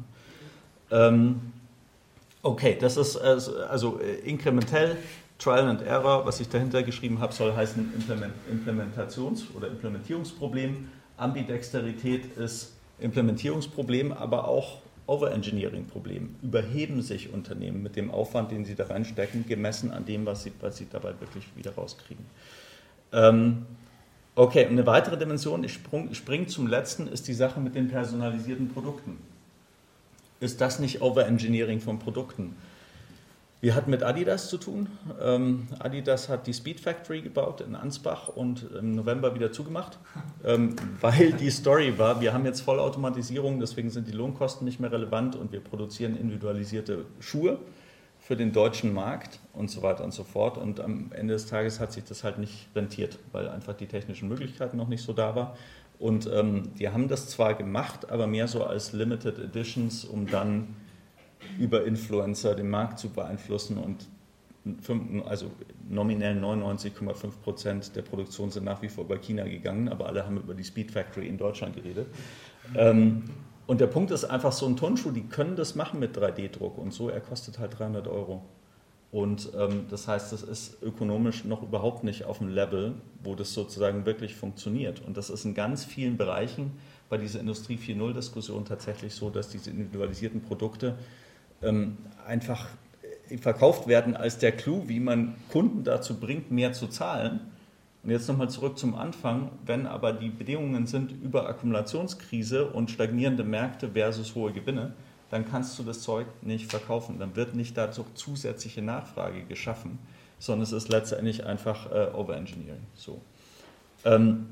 Ähm, 0.93 1.41
okay, 2.43 2.77
das 2.79 2.97
ist 2.97 3.17
also 3.17 3.99
inkrementell, 4.23 4.97
Trial 5.39 5.67
and 5.67 5.81
Error, 5.81 6.25
was 6.25 6.39
ich 6.39 6.47
dahinter 6.47 6.83
geschrieben 6.83 7.19
habe, 7.19 7.33
soll 7.33 7.53
heißen 7.53 7.91
Implementations- 8.49 9.53
oder 9.55 9.67
Implementierungsproblem. 9.67 10.87
Ambidexterität 11.17 12.37
ist 12.37 12.73
Implementierungsproblem, 12.99 14.13
aber 14.13 14.47
auch 14.47 14.77
Overengineering-Problem. 15.07 16.35
Überheben 16.41 17.01
sich 17.01 17.33
Unternehmen 17.33 17.83
mit 17.83 17.95
dem 17.97 18.09
Aufwand, 18.09 18.51
den 18.51 18.63
sie 18.63 18.75
da 18.75 18.85
reinstecken, 18.85 19.45
gemessen 19.45 19.91
an 19.91 20.05
dem, 20.05 20.25
was 20.25 20.43
sie, 20.43 20.53
was 20.61 20.77
sie 20.77 20.87
dabei 20.89 21.13
wirklich 21.19 21.45
wieder 21.57 21.75
rauskriegen. 21.75 22.23
Ähm, 23.11 23.65
okay, 24.35 24.65
eine 24.65 24.85
weitere 24.85 25.17
Dimension, 25.17 25.63
ich 25.63 25.73
springe 25.73 26.47
zum 26.47 26.67
letzten, 26.67 27.07
ist 27.07 27.27
die 27.27 27.33
Sache 27.33 27.59
mit 27.59 27.75
den 27.75 27.89
personalisierten 27.89 28.69
Produkten. 28.69 29.17
Ist 30.43 30.59
das 30.59 30.77
nicht 30.79 31.01
Overengineering 31.01 31.79
von 31.79 31.99
Produkten? 31.99 32.57
Wir 33.61 33.75
hatten 33.75 33.89
mit 33.89 34.03
Adidas 34.03 34.49
zu 34.49 34.57
tun. 34.57 34.89
Ähm, 35.21 35.69
Adidas 35.79 36.27
hat 36.27 36.47
die 36.47 36.53
Speed 36.53 36.81
Factory 36.81 37.21
gebaut 37.21 37.61
in 37.61 37.75
Ansbach 37.75 38.27
und 38.27 38.69
im 38.77 38.91
November 38.91 39.35
wieder 39.35 39.53
zugemacht, 39.53 39.99
ähm, 40.43 40.75
weil 40.99 41.31
die 41.31 41.49
Story 41.49 41.97
war, 41.97 42.19
wir 42.19 42.33
haben 42.33 42.43
jetzt 42.43 42.59
Vollautomatisierung, 42.59 43.61
deswegen 43.61 43.89
sind 43.89 44.05
die 44.05 44.11
Lohnkosten 44.11 44.65
nicht 44.65 44.81
mehr 44.81 44.91
relevant 44.91 45.37
und 45.37 45.53
wir 45.53 45.61
produzieren 45.61 46.17
individualisierte 46.17 47.05
Schuhe 47.21 47.57
für 48.19 48.35
den 48.35 48.51
deutschen 48.51 48.93
Markt 48.93 49.39
und 49.53 49.71
so 49.71 49.81
weiter 49.81 50.03
und 50.03 50.13
so 50.13 50.25
fort. 50.25 50.57
Und 50.57 50.81
am 50.81 51.13
Ende 51.13 51.35
des 51.35 51.45
Tages 51.45 51.79
hat 51.79 51.93
sich 51.93 52.03
das 52.03 52.25
halt 52.25 52.37
nicht 52.37 52.67
rentiert, 52.75 53.17
weil 53.31 53.47
einfach 53.47 53.75
die 53.75 53.87
technischen 53.87 54.27
Möglichkeiten 54.27 54.75
noch 54.75 54.89
nicht 54.89 55.03
so 55.03 55.13
da 55.13 55.37
waren. 55.37 55.51
Und 56.03 56.29
ähm, 56.33 56.63
die 56.77 56.89
haben 56.89 57.07
das 57.07 57.29
zwar 57.29 57.53
gemacht, 57.53 58.11
aber 58.11 58.27
mehr 58.27 58.49
so 58.49 58.65
als 58.65 58.91
Limited 58.91 59.39
Editions, 59.39 60.03
um 60.03 60.27
dann 60.27 60.75
über 61.57 61.85
Influencer 61.85 62.55
den 62.55 62.69
Markt 62.69 62.99
zu 62.99 63.07
beeinflussen 63.07 63.77
und 63.77 64.09
also 65.25 65.49
nominell 65.87 66.37
99,5 66.37 67.13
Prozent 67.41 67.95
der 67.95 68.01
Produktion 68.01 68.51
sind 68.51 68.65
nach 68.65 68.81
wie 68.81 68.89
vor 68.89 69.05
über 69.05 69.17
China 69.17 69.45
gegangen, 69.45 69.87
aber 69.87 70.07
alle 70.07 70.25
haben 70.25 70.35
über 70.35 70.53
die 70.53 70.65
Speed 70.65 70.91
Factory 70.91 71.29
in 71.29 71.37
Deutschland 71.37 71.73
geredet. 71.73 72.07
Ähm, 72.75 73.23
und 73.65 73.79
der 73.79 73.87
Punkt 73.87 74.11
ist 74.11 74.25
einfach, 74.25 74.51
so 74.51 74.65
ein 74.65 74.75
Turnschuh, 74.75 75.11
die 75.11 75.23
können 75.23 75.55
das 75.55 75.75
machen 75.75 76.01
mit 76.01 76.17
3D-Druck 76.17 76.79
und 76.79 76.93
so, 76.93 77.07
er 77.07 77.21
kostet 77.21 77.59
halt 77.59 77.79
300 77.79 78.09
Euro. 78.09 78.43
Und 79.13 79.49
ähm, 79.55 79.85
das 79.91 80.07
heißt, 80.07 80.33
das 80.33 80.41
ist 80.41 80.81
ökonomisch 80.81 81.45
noch 81.45 81.61
überhaupt 81.61 82.03
nicht 82.03 82.25
auf 82.25 82.39
dem 82.39 82.47
Level, 82.47 82.95
wo 83.23 83.35
das 83.35 83.53
sozusagen 83.53 84.07
wirklich 84.07 84.33
funktioniert. 84.33 85.03
Und 85.05 85.17
das 85.17 85.29
ist 85.29 85.45
in 85.45 85.53
ganz 85.53 85.85
vielen 85.85 86.17
Bereichen 86.17 86.71
bei 87.09 87.19
dieser 87.19 87.39
Industrie 87.39 87.77
4.0-Diskussion 87.77 88.65
tatsächlich 88.65 89.13
so, 89.13 89.29
dass 89.29 89.49
diese 89.49 89.69
individualisierten 89.69 90.41
Produkte 90.41 90.97
ähm, 91.61 91.99
einfach 92.25 92.67
äh, 93.29 93.37
verkauft 93.37 93.85
werden 93.85 94.17
als 94.17 94.39
der 94.39 94.51
Clou, 94.51 94.85
wie 94.87 94.99
man 94.99 95.35
Kunden 95.51 95.83
dazu 95.83 96.19
bringt, 96.19 96.49
mehr 96.49 96.73
zu 96.73 96.87
zahlen. 96.87 97.39
Und 98.01 98.09
jetzt 98.09 98.27
nochmal 98.27 98.49
zurück 98.49 98.79
zum 98.79 98.95
Anfang, 98.95 99.51
wenn 99.63 99.85
aber 99.85 100.13
die 100.13 100.29
Bedingungen 100.29 100.87
sind 100.87 101.11
über 101.11 101.47
Akkumulationskrise 101.47 102.65
und 102.65 102.89
stagnierende 102.89 103.43
Märkte 103.43 103.91
versus 103.91 104.33
hohe 104.33 104.53
Gewinne, 104.53 104.95
dann 105.29 105.49
kannst 105.49 105.77
du 105.79 105.83
das 105.83 106.01
Zeug 106.01 106.27
nicht 106.41 106.69
verkaufen. 106.69 107.19
Dann 107.19 107.35
wird 107.35 107.55
nicht 107.55 107.77
dazu 107.77 108.05
zusätzliche 108.13 108.81
Nachfrage 108.81 109.43
geschaffen, 109.43 109.99
sondern 110.39 110.63
es 110.63 110.71
ist 110.71 110.89
letztendlich 110.89 111.45
einfach 111.45 111.91
äh, 111.91 112.11
Overengineering. 112.13 112.85
So. 112.95 113.21
Ähm, 114.05 114.47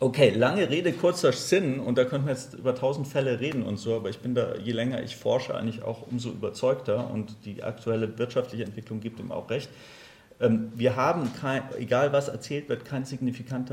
Okay, 0.00 0.30
lange 0.30 0.70
Rede, 0.70 0.92
kurzer 0.92 1.32
Sinn 1.32 1.80
und 1.80 1.98
da 1.98 2.04
könnten 2.04 2.28
wir 2.28 2.32
jetzt 2.32 2.54
über 2.54 2.72
tausend 2.72 3.08
Fälle 3.08 3.40
reden 3.40 3.64
und 3.64 3.78
so, 3.78 3.96
aber 3.96 4.08
ich 4.10 4.20
bin 4.20 4.32
da, 4.32 4.54
je 4.54 4.70
länger 4.70 5.02
ich 5.02 5.16
forsche, 5.16 5.56
eigentlich 5.56 5.82
auch 5.82 6.06
umso 6.08 6.28
überzeugter 6.28 7.10
und 7.10 7.34
die 7.44 7.64
aktuelle 7.64 8.16
wirtschaftliche 8.16 8.62
Entwicklung 8.62 9.00
gibt 9.00 9.18
ihm 9.18 9.32
auch 9.32 9.50
recht. 9.50 9.68
Ähm, 10.40 10.70
wir 10.74 10.94
haben, 10.96 11.32
kein, 11.34 11.62
egal 11.78 12.12
was 12.12 12.28
erzählt 12.28 12.68
wird, 12.68 12.84
kein 12.84 13.04
signifikant 13.04 13.70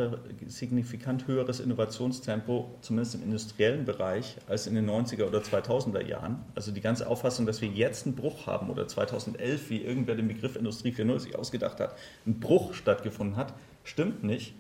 höheres 1.28 1.60
Innovationstempo, 1.60 2.76
zumindest 2.82 3.16
im 3.16 3.24
industriellen 3.24 3.86
Bereich, 3.86 4.38
als 4.48 4.66
in 4.66 4.76
den 4.76 4.90
90er 4.90 5.26
oder 5.26 5.40
2000er 5.40 6.04
Jahren. 6.04 6.44
Also 6.56 6.72
die 6.72 6.82
ganze 6.82 7.08
Auffassung, 7.08 7.46
dass 7.46 7.62
wir 7.62 7.70
jetzt 7.70 8.06
einen 8.06 8.16
Bruch 8.16 8.48
haben 8.48 8.70
oder 8.70 8.88
2011, 8.88 9.70
wie 9.70 9.82
irgendwer 9.82 10.16
den 10.16 10.28
Begriff 10.28 10.56
Industrie 10.56 10.92
4.0 10.92 11.20
sich 11.20 11.38
ausgedacht 11.38 11.80
hat, 11.80 11.96
ein 12.26 12.40
Bruch 12.40 12.74
stattgefunden 12.74 13.36
hat, 13.38 13.54
stimmt 13.84 14.24
nicht 14.24 14.56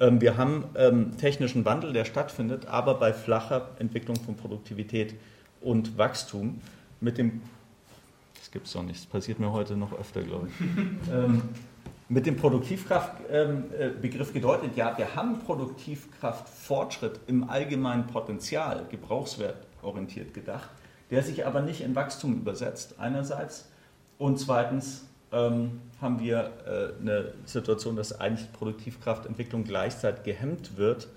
ähm, 0.00 0.20
wir 0.20 0.36
haben 0.36 0.64
ähm, 0.76 1.16
technischen 1.16 1.64
Wandel, 1.64 1.92
der 1.92 2.04
stattfindet, 2.04 2.66
aber 2.66 2.94
bei 2.94 3.12
flacher 3.12 3.70
Entwicklung 3.78 4.16
von 4.16 4.36
Produktivität 4.36 5.14
und 5.60 5.98
Wachstum 5.98 6.60
mit 7.00 7.18
dem, 7.18 7.42
das 8.48 8.52
gibt 8.52 8.66
es 8.66 8.72
doch 8.72 8.82
nicht, 8.82 8.98
das 8.98 9.06
passiert 9.06 9.38
mir 9.38 9.52
heute 9.52 9.76
noch 9.76 9.92
öfter, 9.92 10.22
glaube 10.22 10.48
ich, 10.48 10.66
ähm, 11.12 11.42
mit 12.08 12.24
dem 12.24 12.36
Produktivkraftbegriff 12.36 14.30
äh, 14.30 14.32
gedeutet, 14.32 14.74
ja, 14.74 14.96
wir 14.96 15.14
haben 15.14 15.40
Produktivkraftfortschritt 15.40 17.20
im 17.26 17.50
allgemeinen 17.50 18.06
Potenzial, 18.06 18.86
gebrauchswertorientiert 18.90 20.32
gedacht, 20.32 20.70
der 21.10 21.22
sich 21.22 21.44
aber 21.44 21.60
nicht 21.60 21.82
in 21.82 21.94
Wachstum 21.94 22.38
übersetzt, 22.38 22.94
einerseits, 22.98 23.68
und 24.16 24.40
zweitens 24.40 25.06
ähm, 25.30 25.82
haben 26.00 26.18
wir 26.18 26.50
äh, 26.66 27.02
eine 27.02 27.34
Situation, 27.44 27.96
dass 27.96 28.18
eigentlich 28.18 28.50
Produktivkraftentwicklung 28.54 29.64
gleichzeitig 29.64 30.24
gehemmt 30.24 30.78
wird, 30.78 31.08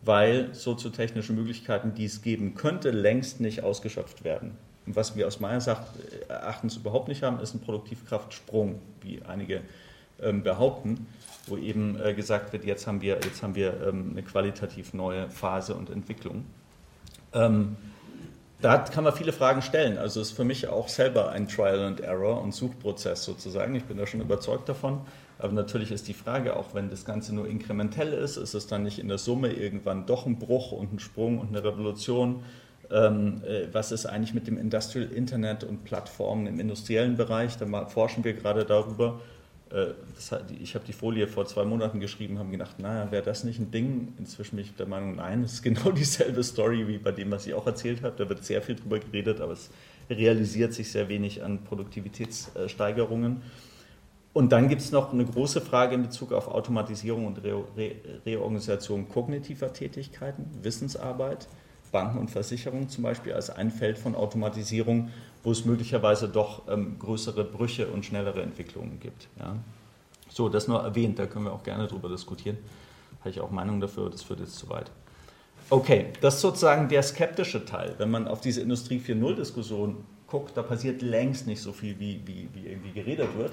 weil 0.00 0.54
soziotechnische 0.54 1.34
Möglichkeiten, 1.34 1.92
die 1.92 2.06
es 2.06 2.22
geben 2.22 2.54
könnte, 2.54 2.92
längst 2.92 3.40
nicht 3.40 3.62
ausgeschöpft 3.62 4.24
werden. 4.24 4.56
Und 4.88 4.96
was 4.96 5.14
wir 5.16 5.26
aus 5.26 5.38
meiner 5.38 5.60
Sicht 5.60 5.76
äh, 5.76 6.32
Erachtens 6.32 6.76
überhaupt 6.76 7.08
nicht 7.08 7.22
haben, 7.22 7.40
ist 7.40 7.54
ein 7.54 7.60
Produktivkraftsprung, 7.60 8.80
wie 9.02 9.20
einige 9.22 9.60
ähm, 10.18 10.42
behaupten, 10.42 11.06
wo 11.46 11.58
eben 11.58 12.00
äh, 12.00 12.14
gesagt 12.14 12.54
wird, 12.54 12.64
jetzt 12.64 12.86
haben 12.86 13.02
wir, 13.02 13.20
jetzt 13.22 13.42
haben 13.42 13.54
wir 13.54 13.86
ähm, 13.86 14.12
eine 14.12 14.22
qualitativ 14.22 14.94
neue 14.94 15.28
Phase 15.28 15.74
und 15.74 15.90
Entwicklung. 15.90 16.46
Ähm, 17.34 17.76
da 18.62 18.78
kann 18.78 19.04
man 19.04 19.12
viele 19.12 19.32
Fragen 19.32 19.60
stellen. 19.60 19.98
Also 19.98 20.22
ist 20.22 20.32
für 20.32 20.44
mich 20.44 20.68
auch 20.68 20.88
selber 20.88 21.32
ein 21.32 21.48
Trial 21.48 21.80
and 21.80 22.00
Error 22.00 22.40
und 22.40 22.54
Suchprozess 22.54 23.24
sozusagen. 23.24 23.74
Ich 23.74 23.84
bin 23.84 23.98
da 23.98 24.06
schon 24.06 24.22
überzeugt 24.22 24.70
davon. 24.70 25.02
Aber 25.38 25.52
natürlich 25.52 25.90
ist 25.90 26.08
die 26.08 26.14
Frage, 26.14 26.56
auch 26.56 26.72
wenn 26.72 26.88
das 26.88 27.04
Ganze 27.04 27.34
nur 27.34 27.46
inkrementell 27.46 28.14
ist, 28.14 28.38
ist 28.38 28.54
es 28.54 28.66
dann 28.66 28.84
nicht 28.84 28.98
in 28.98 29.08
der 29.08 29.18
Summe 29.18 29.52
irgendwann 29.52 30.06
doch 30.06 30.24
ein 30.24 30.38
Bruch 30.38 30.72
und 30.72 30.94
ein 30.94 30.98
Sprung 30.98 31.38
und 31.38 31.48
eine 31.48 31.62
Revolution? 31.62 32.42
Ähm, 32.90 33.42
äh, 33.44 33.66
was 33.72 33.92
ist 33.92 34.06
eigentlich 34.06 34.34
mit 34.34 34.46
dem 34.46 34.56
Industrial 34.56 35.06
Internet 35.10 35.64
und 35.64 35.84
Plattformen 35.84 36.46
im 36.46 36.58
industriellen 36.58 37.16
Bereich? 37.16 37.56
Da 37.58 37.86
forschen 37.86 38.24
wir 38.24 38.32
gerade 38.32 38.64
darüber. 38.64 39.20
Äh, 39.70 39.88
hat, 40.30 40.50
ich 40.50 40.74
habe 40.74 40.86
die 40.86 40.94
Folie 40.94 41.28
vor 41.28 41.44
zwei 41.44 41.64
Monaten 41.64 42.00
geschrieben, 42.00 42.38
haben 42.38 42.50
gedacht, 42.50 42.78
naja, 42.78 43.10
wäre 43.10 43.22
das 43.22 43.44
nicht 43.44 43.58
ein 43.58 43.70
Ding? 43.70 44.14
Inzwischen 44.18 44.56
bin 44.56 44.64
ich 44.64 44.74
der 44.74 44.86
Meinung, 44.86 45.16
nein, 45.16 45.42
es 45.42 45.54
ist 45.54 45.62
genau 45.62 45.90
dieselbe 45.90 46.42
Story 46.42 46.88
wie 46.88 46.98
bei 46.98 47.12
dem, 47.12 47.30
was 47.30 47.46
ich 47.46 47.52
auch 47.52 47.66
erzählt 47.66 48.02
habe. 48.02 48.14
Da 48.16 48.28
wird 48.28 48.44
sehr 48.44 48.62
viel 48.62 48.76
drüber 48.76 48.98
geredet, 48.98 49.40
aber 49.42 49.52
es 49.52 49.70
realisiert 50.08 50.72
sich 50.72 50.90
sehr 50.90 51.08
wenig 51.10 51.42
an 51.42 51.64
Produktivitätssteigerungen. 51.64 53.42
Und 54.32 54.52
dann 54.52 54.68
gibt 54.68 54.80
es 54.80 54.92
noch 54.92 55.12
eine 55.12 55.24
große 55.24 55.60
Frage 55.60 55.94
in 55.96 56.02
Bezug 56.02 56.32
auf 56.32 56.48
Automatisierung 56.48 57.26
und 57.26 57.42
Re 57.42 57.64
Re 57.76 57.92
Reorganisation 58.24 59.08
kognitiver 59.08 59.72
Tätigkeiten, 59.72 60.46
Wissensarbeit. 60.62 61.48
Banken 61.88 62.18
und 62.18 62.30
Versicherungen 62.30 62.88
zum 62.88 63.04
Beispiel 63.04 63.32
als 63.32 63.50
ein 63.50 63.70
Feld 63.70 63.98
von 63.98 64.14
Automatisierung, 64.14 65.10
wo 65.42 65.52
es 65.52 65.64
möglicherweise 65.64 66.28
doch 66.28 66.62
ähm, 66.68 66.98
größere 66.98 67.44
Brüche 67.44 67.88
und 67.88 68.04
schnellere 68.04 68.42
Entwicklungen 68.42 69.00
gibt. 69.00 69.28
Ja. 69.38 69.56
So, 70.28 70.48
das 70.48 70.68
nur 70.68 70.82
erwähnt, 70.82 71.18
da 71.18 71.26
können 71.26 71.46
wir 71.46 71.52
auch 71.52 71.62
gerne 71.62 71.86
drüber 71.86 72.08
diskutieren. 72.08 72.58
Habe 73.20 73.30
ich 73.30 73.40
auch 73.40 73.50
Meinung 73.50 73.80
dafür, 73.80 74.10
das 74.10 74.22
führt 74.22 74.40
jetzt 74.40 74.56
zu 74.56 74.68
weit. 74.68 74.90
Okay, 75.70 76.06
das 76.20 76.36
ist 76.36 76.40
sozusagen 76.40 76.88
der 76.88 77.02
skeptische 77.02 77.64
Teil. 77.64 77.94
Wenn 77.98 78.10
man 78.10 78.26
auf 78.26 78.40
diese 78.40 78.60
Industrie 78.60 78.98
4.0-Diskussion 78.98 80.04
guckt, 80.26 80.56
da 80.56 80.62
passiert 80.62 81.02
längst 81.02 81.46
nicht 81.46 81.60
so 81.60 81.72
viel, 81.72 81.98
wie, 81.98 82.22
wie, 82.24 82.48
wie 82.54 82.68
irgendwie 82.68 82.92
geredet 82.92 83.36
wird. 83.36 83.52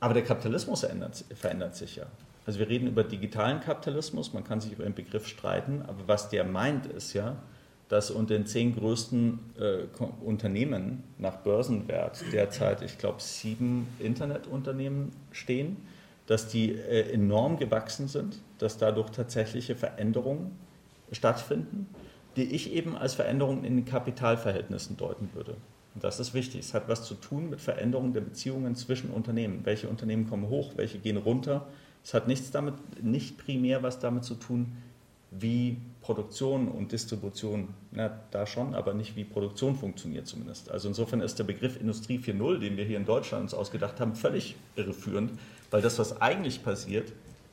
Aber 0.00 0.14
der 0.14 0.24
Kapitalismus 0.24 0.80
verändert, 0.80 1.24
verändert 1.34 1.76
sich 1.76 1.96
ja. 1.96 2.06
Also 2.46 2.58
wir 2.58 2.68
reden 2.68 2.88
über 2.88 3.04
digitalen 3.04 3.60
Kapitalismus, 3.60 4.32
man 4.32 4.44
kann 4.44 4.60
sich 4.60 4.72
über 4.72 4.84
den 4.84 4.94
Begriff 4.94 5.26
streiten, 5.26 5.82
aber 5.82 6.06
was 6.06 6.28
der 6.28 6.44
meint 6.44 6.86
ist 6.86 7.14
ja, 7.14 7.36
dass 7.88 8.10
unter 8.10 8.34
den 8.34 8.46
zehn 8.46 8.74
größten 8.74 9.38
äh, 9.58 10.02
Unternehmen 10.24 11.04
nach 11.18 11.36
Börsenwert 11.36 12.24
derzeit, 12.32 12.82
ich 12.82 12.98
glaube, 12.98 13.20
sieben 13.20 13.86
Internetunternehmen 13.98 15.10
stehen, 15.32 15.76
dass 16.26 16.48
die 16.48 16.72
äh, 16.72 17.12
enorm 17.12 17.58
gewachsen 17.58 18.08
sind, 18.08 18.38
dass 18.58 18.78
dadurch 18.78 19.10
tatsächliche 19.10 19.76
Veränderungen 19.76 20.52
stattfinden, 21.12 21.88
die 22.36 22.54
ich 22.54 22.72
eben 22.72 22.96
als 22.96 23.14
Veränderungen 23.14 23.64
in 23.64 23.76
den 23.76 23.84
Kapitalverhältnissen 23.84 24.96
deuten 24.96 25.30
würde. 25.34 25.56
Und 25.94 26.02
das 26.02 26.18
ist 26.18 26.34
wichtig. 26.34 26.60
Es 26.60 26.74
hat 26.74 26.88
was 26.88 27.04
zu 27.04 27.14
tun 27.14 27.50
mit 27.50 27.60
Veränderungen 27.60 28.12
der 28.12 28.22
Beziehungen 28.22 28.74
zwischen 28.74 29.10
Unternehmen. 29.10 29.60
Welche 29.64 29.88
Unternehmen 29.88 30.28
kommen 30.28 30.48
hoch, 30.48 30.72
welche 30.76 30.98
gehen 30.98 31.16
runter. 31.16 31.68
Es 32.04 32.12
hat 32.12 32.28
nichts 32.28 32.50
damit, 32.50 32.74
nicht 33.02 33.38
primär 33.38 33.82
was 33.82 33.98
damit 33.98 34.24
zu 34.24 34.34
tun, 34.34 34.76
wie 35.30 35.78
Produktion 36.00 36.68
und 36.68 36.92
Distribution, 36.92 37.68
na, 37.90 38.20
da 38.30 38.46
schon, 38.46 38.74
aber 38.74 38.94
nicht 38.94 39.16
wie 39.16 39.24
Produktion 39.24 39.74
funktioniert 39.74 40.26
zumindest. 40.26 40.70
Also 40.70 40.86
insofern 40.88 41.22
ist 41.22 41.38
der 41.38 41.44
Begriff 41.44 41.80
Industrie 41.80 42.18
4.0, 42.18 42.58
den 42.58 42.76
wir 42.76 42.84
hier 42.84 42.98
in 42.98 43.06
Deutschland 43.06 43.44
uns 43.44 43.54
ausgedacht 43.54 44.00
haben, 44.00 44.14
völlig 44.14 44.54
irreführend, 44.76 45.32
weil 45.70 45.82
das, 45.82 45.98
was 45.98 46.20
eigentlich 46.20 46.62
passiert, 46.62 47.12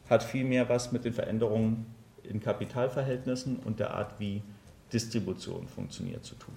hat 0.09 0.21
vielmehr 0.21 0.67
was 0.69 0.91
mit 0.91 1.05
den 1.05 1.13
Veränderungen 1.13 1.85
in 2.23 2.41
Kapitalverhältnissen 2.41 3.57
und 3.63 3.79
der 3.79 3.93
Art, 3.93 4.19
wie 4.19 4.43
Distribution 4.91 5.67
funktioniert, 5.67 6.25
zu 6.25 6.35
tun. 6.35 6.53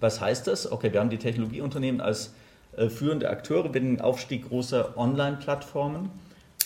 Was 0.00 0.20
heißt 0.20 0.46
das? 0.46 0.70
Okay, 0.70 0.92
wir 0.92 1.00
haben 1.00 1.10
die 1.10 1.18
Technologieunternehmen 1.18 2.00
als 2.00 2.34
äh, 2.76 2.88
führende 2.88 3.28
Akteure 3.28 3.68
bei 3.68 3.78
den 3.78 4.00
Aufstieg 4.00 4.48
großer 4.48 4.96
Online-Plattformen 4.96 6.10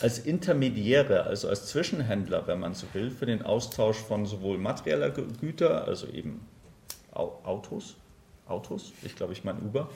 als 0.01 0.19
Intermediäre, 0.19 1.25
also 1.25 1.49
als 1.49 1.67
Zwischenhändler, 1.67 2.47
wenn 2.47 2.61
man 2.61 2.75
so 2.75 2.87
will, 2.93 3.11
für 3.11 3.27
den 3.27 3.43
Austausch 3.43 3.97
von 3.97 4.27
sowohl 4.27 4.59
materieller 4.59 5.11
Güter, 5.11 5.87
also 5.87 6.07
eben 6.07 6.41
Autos, 7.13 7.97
Autos, 8.47 8.93
ich 9.03 9.17
glaube, 9.17 9.33
ich 9.33 9.45
meine 9.45 9.61
Uber, 9.61 9.89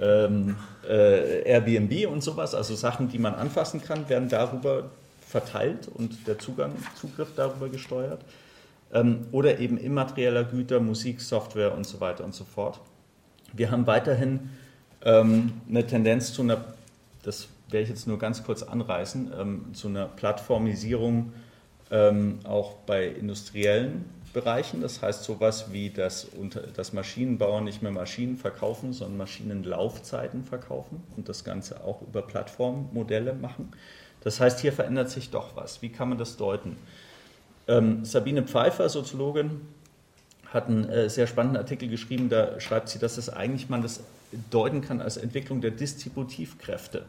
ähm, 0.00 0.56
äh, 0.88 1.42
Airbnb 1.42 2.10
und 2.10 2.22
sowas, 2.22 2.54
also 2.54 2.74
Sachen, 2.74 3.08
die 3.08 3.18
man 3.18 3.34
anfassen 3.34 3.82
kann, 3.82 4.08
werden 4.08 4.28
darüber 4.28 4.90
verteilt 5.26 5.88
und 5.92 6.26
der 6.26 6.38
Zugang, 6.38 6.72
Zugriff 6.94 7.28
darüber 7.36 7.68
gesteuert. 7.68 8.22
Ähm, 8.92 9.26
oder 9.32 9.58
eben 9.58 9.76
immaterieller 9.78 10.44
Güter, 10.44 10.80
Musik, 10.80 11.20
Software 11.20 11.74
und 11.74 11.86
so 11.86 12.00
weiter 12.00 12.24
und 12.24 12.34
so 12.34 12.44
fort. 12.44 12.80
Wir 13.52 13.70
haben 13.70 13.86
weiterhin 13.86 14.50
ähm, 15.02 15.60
eine 15.68 15.86
Tendenz 15.86 16.32
zu 16.32 16.42
einer, 16.42 16.64
das 17.22 17.48
werde 17.74 17.82
ich 17.82 17.90
jetzt 17.90 18.06
nur 18.06 18.18
ganz 18.18 18.44
kurz 18.44 18.62
anreißen, 18.62 19.32
ähm, 19.38 19.74
zu 19.74 19.88
einer 19.88 20.06
Plattformisierung 20.06 21.32
ähm, 21.90 22.38
auch 22.44 22.74
bei 22.86 23.08
industriellen 23.08 24.04
Bereichen. 24.32 24.80
Das 24.80 25.02
heißt 25.02 25.24
sowas 25.24 25.72
wie, 25.72 25.90
dass, 25.90 26.28
dass 26.76 26.92
Maschinenbauer 26.92 27.60
nicht 27.60 27.82
mehr 27.82 27.90
Maschinen 27.90 28.36
verkaufen, 28.36 28.92
sondern 28.92 29.18
Maschinenlaufzeiten 29.18 30.44
verkaufen 30.44 31.02
und 31.16 31.28
das 31.28 31.42
Ganze 31.42 31.82
auch 31.84 32.00
über 32.00 32.22
Plattformmodelle 32.22 33.34
machen. 33.34 33.72
Das 34.22 34.38
heißt, 34.38 34.60
hier 34.60 34.72
verändert 34.72 35.10
sich 35.10 35.30
doch 35.30 35.56
was. 35.56 35.82
Wie 35.82 35.88
kann 35.88 36.08
man 36.08 36.16
das 36.16 36.36
deuten? 36.36 36.76
Ähm, 37.66 38.04
Sabine 38.04 38.44
Pfeiffer, 38.44 38.88
Soziologin, 38.88 39.62
hat 40.46 40.68
einen 40.68 40.88
äh, 40.88 41.10
sehr 41.10 41.26
spannenden 41.26 41.60
Artikel 41.60 41.88
geschrieben, 41.88 42.28
da 42.28 42.60
schreibt 42.60 42.88
sie, 42.88 43.00
dass 43.00 43.18
es 43.18 43.28
eigentlich 43.28 43.68
man 43.68 43.82
das 43.82 44.00
deuten 44.52 44.80
kann 44.80 45.00
als 45.00 45.16
Entwicklung 45.16 45.60
der 45.60 45.72
Distributivkräfte. 45.72 47.04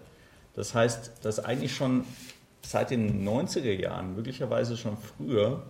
Das 0.56 0.74
heißt, 0.74 1.12
dass 1.22 1.39
eigentlich 1.39 1.76
schon 1.76 2.06
seit 2.62 2.89
den 2.89 3.28
90er 3.28 3.80
Jahren, 3.80 4.15
möglicherweise 4.15 4.78
schon 4.78 4.98
früher, 4.98 5.63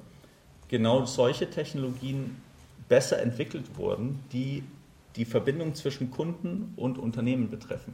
genau 0.67 1.06
solche 1.06 1.50
Technologien 1.50 2.41
besser 2.88 3.21
entwickelt 3.21 3.78
wurden, 3.78 4.19
die 4.32 4.63
die 5.15 5.26
Verbindung 5.26 5.76
zwischen 5.76 6.12
Kunden 6.12 6.74
und 6.76 6.98
Unternehmen 6.98 7.50
betreffen. 7.50 7.93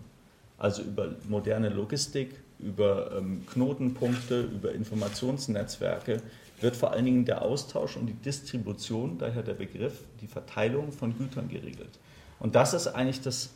Also 0.58 0.84
über 0.84 1.16
moderne 1.28 1.70
Logistik, 1.70 2.36
über 2.60 3.18
ähm, 3.18 3.46
Knotenpunkte, 3.48 4.42
über 4.42 4.72
Informationsnetzwerke 4.74 6.22
wird 6.60 6.76
vor 6.76 6.92
allen 6.92 7.06
Dingen 7.06 7.26
der 7.26 7.42
Austausch 7.42 7.98
und 7.98 8.06
die 8.06 8.14
Distribution, 8.14 9.18
daher 9.18 9.42
der 9.42 9.56
Begriff, 9.56 10.00
die 10.22 10.28
Verteilung 10.28 10.92
von 10.92 11.18
Gütern 11.18 11.50
geregelt. 11.50 12.00
Und 12.40 12.54
das 12.54 12.74
ist 12.74 12.88
eigentlich 12.88 13.22
das 13.22 13.50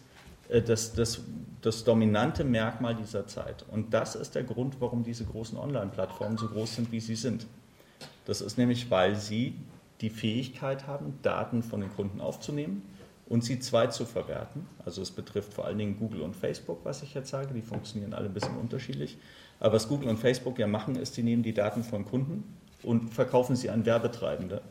das, 0.49 0.93
das, 0.93 1.21
das 1.61 1.83
dominante 1.83 2.43
Merkmal 2.43 2.95
dieser 2.95 3.27
Zeit. 3.27 3.65
Und 3.71 3.93
das 3.93 4.15
ist 4.15 4.35
der 4.35 4.43
Grund, 4.43 4.77
warum 4.79 5.03
diese 5.03 5.25
großen 5.25 5.57
Online-Plattformen 5.57 6.37
so 6.37 6.47
groß 6.47 6.75
sind, 6.75 6.91
wie 6.91 6.99
sie 6.99 7.15
sind. 7.15 7.47
Das 8.25 8.41
ist 8.41 8.57
nämlich, 8.57 8.89
weil 8.89 9.15
sie 9.15 9.55
die 10.01 10.09
Fähigkeit 10.09 10.87
haben, 10.87 11.17
Daten 11.21 11.63
von 11.63 11.81
den 11.81 11.89
Kunden 11.91 12.21
aufzunehmen 12.21 12.83
und 13.27 13.43
sie 13.43 13.59
zwei 13.59 13.87
zu 13.87 14.05
verwerten. 14.05 14.67
Also 14.83 15.01
es 15.01 15.11
betrifft 15.11 15.53
vor 15.53 15.65
allen 15.65 15.77
Dingen 15.77 15.97
Google 15.97 16.21
und 16.21 16.35
Facebook, 16.35 16.79
was 16.83 17.01
ich 17.01 17.13
jetzt 17.13 17.29
sage. 17.29 17.53
Die 17.53 17.61
funktionieren 17.61 18.13
alle 18.13 18.25
ein 18.25 18.33
bisschen 18.33 18.57
unterschiedlich. 18.57 19.17
Aber 19.59 19.73
was 19.73 19.87
Google 19.87 20.09
und 20.09 20.17
Facebook 20.17 20.59
ja 20.59 20.67
machen, 20.67 20.95
ist, 20.95 21.15
die 21.17 21.23
nehmen 21.23 21.43
die 21.43 21.53
Daten 21.53 21.83
von 21.83 22.05
Kunden 22.05 22.43
und 22.83 23.13
verkaufen 23.13 23.55
sie 23.55 23.69
an 23.69 23.85
Werbetreibende. 23.85 24.61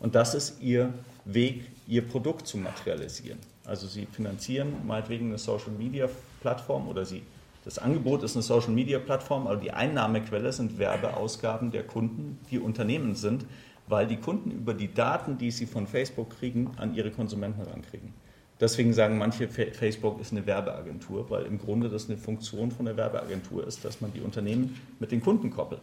Und 0.00 0.14
das 0.14 0.34
ist 0.34 0.60
ihr 0.62 0.94
Weg, 1.26 1.70
ihr 1.86 2.02
Produkt 2.02 2.46
zu 2.46 2.56
materialisieren. 2.56 3.38
Also 3.70 3.86
sie 3.86 4.06
finanzieren 4.06 4.84
meinetwegen 4.84 5.28
eine 5.28 5.38
Social 5.38 5.70
Media 5.70 6.08
Plattform 6.40 6.88
oder 6.88 7.04
sie, 7.04 7.22
das 7.64 7.78
Angebot 7.78 8.24
ist 8.24 8.34
eine 8.34 8.42
Social 8.42 8.72
Media 8.72 8.98
Plattform, 8.98 9.46
aber 9.46 9.58
die 9.58 9.70
Einnahmequelle 9.70 10.52
sind 10.52 10.80
Werbeausgaben 10.80 11.70
der 11.70 11.84
Kunden, 11.84 12.40
die 12.50 12.58
Unternehmen 12.58 13.14
sind, 13.14 13.46
weil 13.86 14.08
die 14.08 14.16
Kunden 14.16 14.50
über 14.50 14.74
die 14.74 14.92
Daten, 14.92 15.38
die 15.38 15.52
sie 15.52 15.66
von 15.66 15.86
Facebook 15.86 16.30
kriegen, 16.30 16.72
an 16.78 16.96
ihre 16.96 17.12
Konsumenten 17.12 17.62
rankriegen. 17.62 18.12
Deswegen 18.58 18.92
sagen 18.92 19.18
manche, 19.18 19.46
Facebook 19.46 20.20
ist 20.20 20.32
eine 20.32 20.44
Werbeagentur, 20.46 21.30
weil 21.30 21.44
im 21.44 21.58
Grunde 21.58 21.88
das 21.88 22.08
eine 22.08 22.18
Funktion 22.18 22.72
von 22.72 22.86
der 22.86 22.96
Werbeagentur 22.96 23.64
ist, 23.64 23.84
dass 23.84 24.00
man 24.00 24.12
die 24.12 24.20
Unternehmen 24.20 24.80
mit 24.98 25.12
den 25.12 25.20
Kunden 25.20 25.50
koppelt. 25.50 25.82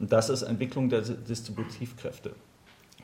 Und 0.00 0.10
das 0.10 0.28
ist 0.28 0.42
Entwicklung 0.42 0.88
der 0.88 1.02
Distributivkräfte. 1.02 2.32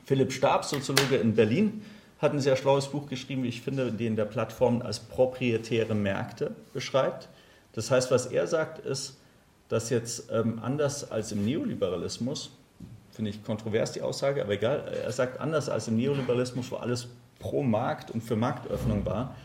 Philipp 0.03 0.33
Stab, 0.33 0.65
Soziologe 0.65 1.15
in 1.15 1.35
Berlin, 1.35 1.81
hat 2.19 2.33
ein 2.33 2.39
sehr 2.39 2.55
schlaues 2.55 2.87
Buch 2.87 3.07
geschrieben, 3.07 3.43
wie 3.43 3.49
ich 3.49 3.61
finde, 3.61 3.91
den 3.91 4.15
der 4.15 4.25
Plattformen 4.25 4.81
als 4.81 4.99
proprietäre 4.99 5.95
Märkte 5.95 6.55
beschreibt. 6.73 7.29
Das 7.73 7.91
heißt, 7.91 8.09
was 8.11 8.27
er 8.27 8.47
sagt, 8.47 8.79
ist, 8.79 9.17
dass 9.67 9.89
jetzt 9.89 10.31
ähm, 10.31 10.59
anders 10.61 11.11
als 11.11 11.31
im 11.31 11.43
Neoliberalismus, 11.43 12.51
finde 13.11 13.31
ich 13.31 13.43
kontrovers 13.43 13.91
die 13.91 14.01
Aussage, 14.01 14.41
aber 14.41 14.53
egal, 14.53 14.87
er 15.03 15.11
sagt 15.11 15.39
anders 15.39 15.69
als 15.69 15.87
im 15.87 15.97
Neoliberalismus, 15.97 16.71
wo 16.71 16.77
alles 16.77 17.07
pro 17.39 17.63
Markt 17.63 18.11
und 18.11 18.21
für 18.21 18.35
Marktöffnung 18.35 19.05
war, 19.05 19.35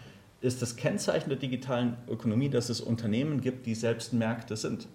ist 0.40 0.62
das 0.62 0.76
Kennzeichen 0.76 1.28
der 1.28 1.38
digitalen 1.38 1.96
Ökonomie, 2.08 2.48
dass 2.48 2.68
es 2.68 2.80
Unternehmen 2.80 3.40
gibt, 3.40 3.66
die 3.66 3.74
selbst 3.74 4.12
Märkte 4.12 4.56
sind, 4.56 4.88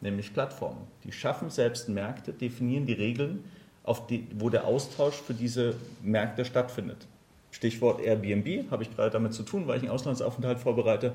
nämlich 0.00 0.32
Plattformen. 0.32 0.86
Die 1.04 1.12
schaffen 1.12 1.50
selbst 1.50 1.88
Märkte, 1.88 2.32
definieren 2.32 2.86
die 2.86 2.92
Regeln, 2.92 3.44
die, 4.08 4.28
wo 4.36 4.48
der 4.48 4.66
Austausch 4.66 5.16
für 5.16 5.34
diese 5.34 5.74
Märkte 6.02 6.44
stattfindet. 6.44 7.06
Stichwort 7.52 8.00
Airbnb, 8.00 8.70
habe 8.70 8.82
ich 8.82 8.94
gerade 8.94 9.10
damit 9.10 9.34
zu 9.34 9.44
tun, 9.44 9.68
weil 9.68 9.76
ich 9.76 9.82
einen 9.82 9.92
Auslandsaufenthalt 9.92 10.58
vorbereite, 10.58 11.12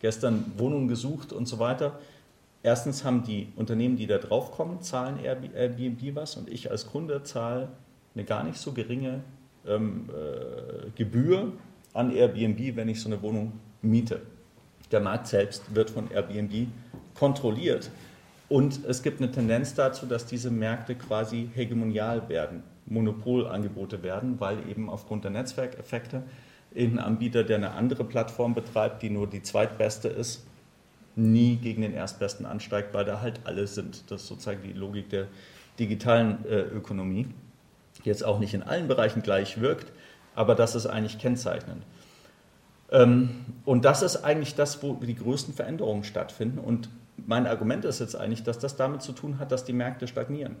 gestern 0.00 0.52
Wohnungen 0.56 0.88
gesucht 0.88 1.32
und 1.32 1.46
so 1.46 1.58
weiter. 1.58 1.98
Erstens 2.62 3.04
haben 3.04 3.24
die 3.24 3.48
Unternehmen, 3.56 3.96
die 3.96 4.06
da 4.06 4.18
draufkommen, 4.18 4.80
zahlen 4.80 5.18
Airbnb 5.22 6.14
was 6.14 6.36
und 6.36 6.48
ich 6.48 6.70
als 6.70 6.86
Kunde 6.86 7.22
zahle 7.22 7.68
eine 8.14 8.24
gar 8.24 8.44
nicht 8.44 8.58
so 8.58 8.72
geringe 8.72 9.20
ähm, 9.66 10.08
äh, 10.10 10.90
Gebühr 10.96 11.52
an 11.92 12.14
Airbnb, 12.14 12.76
wenn 12.76 12.88
ich 12.88 13.00
so 13.00 13.08
eine 13.08 13.20
Wohnung 13.22 13.52
miete. 13.82 14.22
Der 14.92 15.00
Markt 15.00 15.26
selbst 15.26 15.74
wird 15.74 15.90
von 15.90 16.10
Airbnb 16.10 16.68
kontrolliert 17.14 17.90
und 18.48 18.84
es 18.84 19.02
gibt 19.02 19.20
eine 19.20 19.30
Tendenz 19.30 19.74
dazu, 19.74 20.06
dass 20.06 20.26
diese 20.26 20.50
Märkte 20.50 20.94
quasi 20.94 21.48
hegemonial 21.54 22.28
werden. 22.28 22.62
Monopolangebote 22.90 24.02
werden, 24.02 24.38
weil 24.40 24.68
eben 24.68 24.90
aufgrund 24.90 25.24
der 25.24 25.30
Netzwerkeffekte 25.30 26.22
ein 26.76 26.98
Anbieter, 26.98 27.42
der 27.42 27.56
eine 27.56 27.72
andere 27.72 28.04
Plattform 28.04 28.54
betreibt, 28.54 29.02
die 29.02 29.10
nur 29.10 29.26
die 29.26 29.42
zweitbeste 29.42 30.08
ist, 30.08 30.46
nie 31.16 31.56
gegen 31.56 31.82
den 31.82 31.94
Erstbesten 31.94 32.46
ansteigt, 32.46 32.94
weil 32.94 33.04
da 33.04 33.20
halt 33.20 33.40
alle 33.44 33.66
sind. 33.66 34.10
Das 34.10 34.22
ist 34.22 34.28
sozusagen 34.28 34.62
die 34.62 34.72
Logik 34.72 35.08
der 35.10 35.26
digitalen 35.78 36.44
äh, 36.46 36.60
Ökonomie. 36.60 37.26
Jetzt 38.04 38.24
auch 38.24 38.38
nicht 38.38 38.54
in 38.54 38.62
allen 38.62 38.88
Bereichen 38.88 39.22
gleich 39.22 39.60
wirkt, 39.60 39.92
aber 40.34 40.54
das 40.54 40.74
ist 40.74 40.86
eigentlich 40.86 41.18
kennzeichnend. 41.18 41.82
Ähm, 42.90 43.30
und 43.64 43.84
das 43.84 44.02
ist 44.02 44.24
eigentlich 44.24 44.54
das, 44.54 44.82
wo 44.82 44.94
die 44.94 45.14
größten 45.14 45.54
Veränderungen 45.54 46.04
stattfinden. 46.04 46.58
Und 46.58 46.88
mein 47.16 47.46
Argument 47.46 47.84
ist 47.84 48.00
jetzt 48.00 48.16
eigentlich, 48.16 48.42
dass 48.42 48.58
das 48.58 48.76
damit 48.76 49.02
zu 49.02 49.12
tun 49.12 49.38
hat, 49.38 49.52
dass 49.52 49.64
die 49.64 49.72
Märkte 49.72 50.06
stagnieren. 50.06 50.56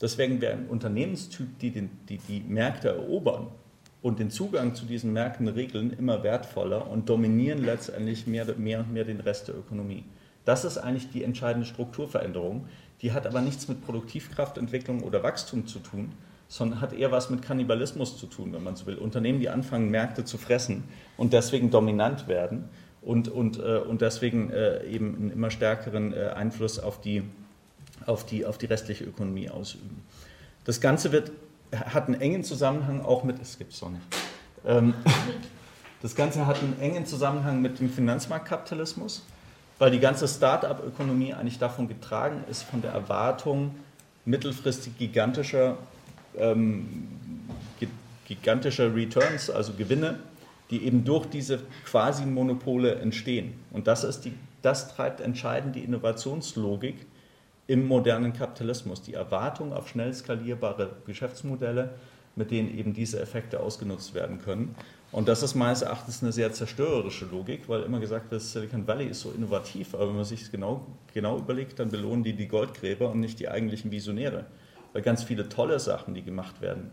Deswegen 0.00 0.40
wäre 0.40 0.54
ein 0.54 0.66
Unternehmenstyp, 0.68 1.58
die, 1.58 1.70
den, 1.70 1.90
die 2.08 2.18
die 2.18 2.40
Märkte 2.40 2.88
erobern 2.88 3.48
und 4.02 4.18
den 4.18 4.30
Zugang 4.30 4.74
zu 4.74 4.86
diesen 4.86 5.12
Märkten 5.12 5.46
regeln, 5.48 5.92
immer 5.92 6.22
wertvoller 6.22 6.90
und 6.90 7.08
dominieren 7.08 7.64
letztendlich 7.64 8.26
mehr, 8.26 8.46
mehr 8.56 8.80
und 8.80 8.92
mehr 8.92 9.04
den 9.04 9.20
Rest 9.20 9.48
der 9.48 9.56
Ökonomie. 9.56 10.04
Das 10.44 10.64
ist 10.64 10.78
eigentlich 10.78 11.10
die 11.10 11.22
entscheidende 11.22 11.66
Strukturveränderung. 11.66 12.66
Die 13.02 13.12
hat 13.12 13.26
aber 13.26 13.42
nichts 13.42 13.68
mit 13.68 13.84
Produktivkraftentwicklung 13.84 15.02
oder 15.02 15.22
Wachstum 15.22 15.66
zu 15.66 15.80
tun, 15.80 16.12
sondern 16.48 16.80
hat 16.80 16.92
eher 16.92 17.12
was 17.12 17.30
mit 17.30 17.42
Kannibalismus 17.42 18.18
zu 18.18 18.26
tun, 18.26 18.52
wenn 18.52 18.64
man 18.64 18.76
so 18.76 18.86
will. 18.86 18.96
Unternehmen, 18.96 19.38
die 19.38 19.50
anfangen, 19.50 19.90
Märkte 19.90 20.24
zu 20.24 20.38
fressen 20.38 20.84
und 21.16 21.32
deswegen 21.32 21.70
dominant 21.70 22.26
werden 22.26 22.64
und, 23.02 23.28
und, 23.28 23.58
äh, 23.58 23.78
und 23.78 24.00
deswegen 24.00 24.50
äh, 24.50 24.84
eben 24.84 25.14
einen 25.16 25.30
immer 25.30 25.50
stärkeren 25.50 26.12
äh, 26.12 26.30
Einfluss 26.34 26.78
auf 26.78 27.00
die 27.00 27.22
auf 28.06 28.24
die, 28.26 28.44
auf 28.46 28.58
die 28.58 28.66
restliche 28.66 29.04
Ökonomie 29.04 29.48
ausüben. 29.50 30.02
Das 30.64 30.80
Ganze 30.80 31.12
wird, 31.12 31.32
hat 31.72 32.06
einen 32.06 32.20
engen 32.20 32.44
Zusammenhang 32.44 33.04
auch 33.04 33.24
mit, 33.24 33.40
es 33.40 33.58
gibt 33.58 33.72
nicht, 33.72 34.02
ähm, 34.66 34.94
das 36.02 36.14
Ganze 36.14 36.46
hat 36.46 36.60
einen 36.60 36.78
engen 36.80 37.06
Zusammenhang 37.06 37.62
mit 37.62 37.80
dem 37.80 37.90
Finanzmarktkapitalismus, 37.90 39.24
weil 39.78 39.90
die 39.90 40.00
ganze 40.00 40.28
Start-up-Ökonomie 40.28 41.34
eigentlich 41.34 41.58
davon 41.58 41.88
getragen 41.88 42.44
ist, 42.50 42.64
von 42.64 42.82
der 42.82 42.92
Erwartung 42.92 43.74
mittelfristig 44.24 44.98
gigantischer 44.98 45.78
ähm, 46.36 47.08
gigantischer 48.30 48.94
Returns, 48.94 49.50
also 49.50 49.72
Gewinne, 49.72 50.20
die 50.70 50.84
eben 50.84 51.04
durch 51.04 51.26
diese 51.26 51.58
quasi 51.84 52.24
Monopole 52.24 52.94
entstehen. 52.94 53.54
Und 53.72 53.88
das, 53.88 54.04
ist 54.04 54.20
die, 54.20 54.32
das 54.62 54.94
treibt 54.94 55.20
entscheidend 55.20 55.74
die 55.74 55.80
Innovationslogik 55.80 57.06
im 57.70 57.86
modernen 57.86 58.32
Kapitalismus, 58.32 59.00
die 59.00 59.14
Erwartung 59.14 59.72
auf 59.72 59.88
schnell 59.88 60.12
skalierbare 60.12 60.96
Geschäftsmodelle, 61.06 61.90
mit 62.34 62.50
denen 62.50 62.76
eben 62.76 62.94
diese 62.94 63.20
Effekte 63.20 63.60
ausgenutzt 63.60 64.12
werden 64.12 64.40
können. 64.42 64.74
Und 65.12 65.28
das 65.28 65.44
ist 65.44 65.54
meines 65.54 65.82
Erachtens 65.82 66.20
eine 66.20 66.32
sehr 66.32 66.52
zerstörerische 66.52 67.26
Logik, 67.26 67.68
weil 67.68 67.82
immer 67.84 68.00
gesagt 68.00 68.32
wird, 68.32 68.42
Silicon 68.42 68.88
Valley 68.88 69.06
ist 69.06 69.20
so 69.20 69.30
innovativ, 69.30 69.94
aber 69.94 70.08
wenn 70.08 70.16
man 70.16 70.24
sich 70.24 70.42
es 70.42 70.50
genau, 70.50 70.84
genau 71.14 71.38
überlegt, 71.38 71.78
dann 71.78 71.90
belohnen 71.90 72.24
die 72.24 72.32
die 72.32 72.48
Goldgräber 72.48 73.08
und 73.08 73.20
nicht 73.20 73.38
die 73.38 73.48
eigentlichen 73.48 73.92
Visionäre. 73.92 74.46
Weil 74.92 75.02
ganz 75.02 75.22
viele 75.22 75.48
tolle 75.48 75.78
Sachen, 75.78 76.14
die 76.14 76.22
gemacht 76.22 76.60
werden, 76.60 76.90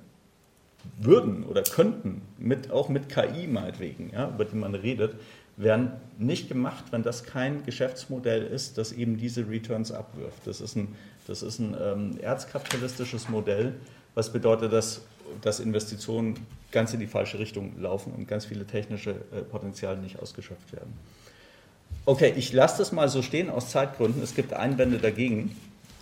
würden 0.99 1.43
oder 1.43 1.63
könnten, 1.63 2.21
mit, 2.37 2.69
auch 2.69 2.87
mit 2.87 3.09
KI 3.09 3.47
meinetwegen, 3.47 4.11
ja, 4.13 4.29
über 4.29 4.45
die 4.45 4.55
man 4.55 4.75
redet, 4.75 5.15
werden 5.57 5.91
nicht 6.19 6.47
gemacht, 6.47 6.85
wenn 6.91 7.03
das 7.03 7.23
kein 7.23 7.65
Geschäftsmodell 7.65 8.43
ist, 8.43 8.77
das 8.77 8.91
eben 8.91 9.17
diese 9.17 9.49
Returns 9.49 9.91
abwirft. 9.91 10.45
Das 10.45 10.61
ist 10.61 10.75
ein, 10.75 10.95
das 11.25 11.41
ist 11.41 11.59
ein 11.59 11.75
ähm, 11.81 12.17
erzkapitalistisches 12.19 13.27
Modell, 13.27 13.73
was 14.13 14.31
bedeutet, 14.31 14.71
dass, 14.71 15.01
dass 15.41 15.59
Investitionen 15.59 16.35
ganz 16.71 16.93
in 16.93 16.99
die 16.99 17.07
falsche 17.07 17.39
Richtung 17.39 17.73
laufen 17.81 18.13
und 18.13 18.27
ganz 18.27 18.45
viele 18.45 18.65
technische 18.65 19.11
äh, 19.11 19.41
Potenziale 19.41 19.97
nicht 19.97 20.19
ausgeschöpft 20.19 20.73
werden. 20.73 20.93
Okay, 22.05 22.33
ich 22.37 22.53
lasse 22.53 22.77
das 22.77 22.91
mal 22.91 23.09
so 23.09 23.21
stehen 23.23 23.49
aus 23.49 23.71
Zeitgründen. 23.71 24.21
Es 24.21 24.35
gibt 24.35 24.53
Einwände 24.53 24.99
dagegen, 24.99 25.55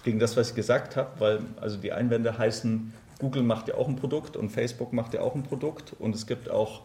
gegen 0.04 0.20
das, 0.20 0.36
was 0.36 0.50
ich 0.50 0.56
gesagt 0.56 0.98
habe, 0.98 1.10
weil 1.20 1.40
also 1.62 1.78
die 1.78 1.94
Einwände 1.94 2.38
heißen, 2.38 2.94
Google 3.20 3.44
macht 3.44 3.70
ja 3.70 3.76
auch 3.76 3.88
ein 3.88 3.96
Produkt 3.96 4.36
und 4.36 4.50
Facebook 4.50 4.92
macht 4.92 5.14
ja 5.14 5.22
auch 5.22 5.34
ein 5.34 5.44
Produkt 5.44 5.94
und 5.98 6.14
es 6.14 6.28
gibt 6.28 6.50
auch 6.50 6.82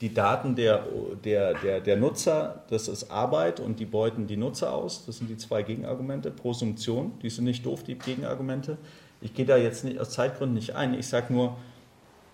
die 0.00 0.12
Daten 0.12 0.56
der, 0.56 0.84
der, 1.24 1.54
der, 1.54 1.80
der 1.80 1.96
Nutzer, 1.96 2.64
das 2.68 2.88
ist 2.88 3.10
Arbeit 3.10 3.60
und 3.60 3.78
die 3.78 3.86
beuten 3.86 4.26
die 4.26 4.36
Nutzer 4.36 4.74
aus. 4.74 5.06
Das 5.06 5.18
sind 5.18 5.30
die 5.30 5.36
zwei 5.36 5.62
Gegenargumente. 5.62 6.30
Prosumtion, 6.30 7.12
die 7.22 7.30
sind 7.30 7.44
nicht 7.44 7.64
doof, 7.64 7.84
die 7.84 7.94
Gegenargumente. 7.94 8.76
Ich 9.20 9.34
gehe 9.34 9.46
da 9.46 9.56
jetzt 9.56 9.84
nicht, 9.84 9.98
aus 9.98 10.10
Zeitgründen 10.10 10.54
nicht 10.54 10.74
ein. 10.74 10.94
Ich 10.94 11.06
sage 11.06 11.32
nur, 11.32 11.56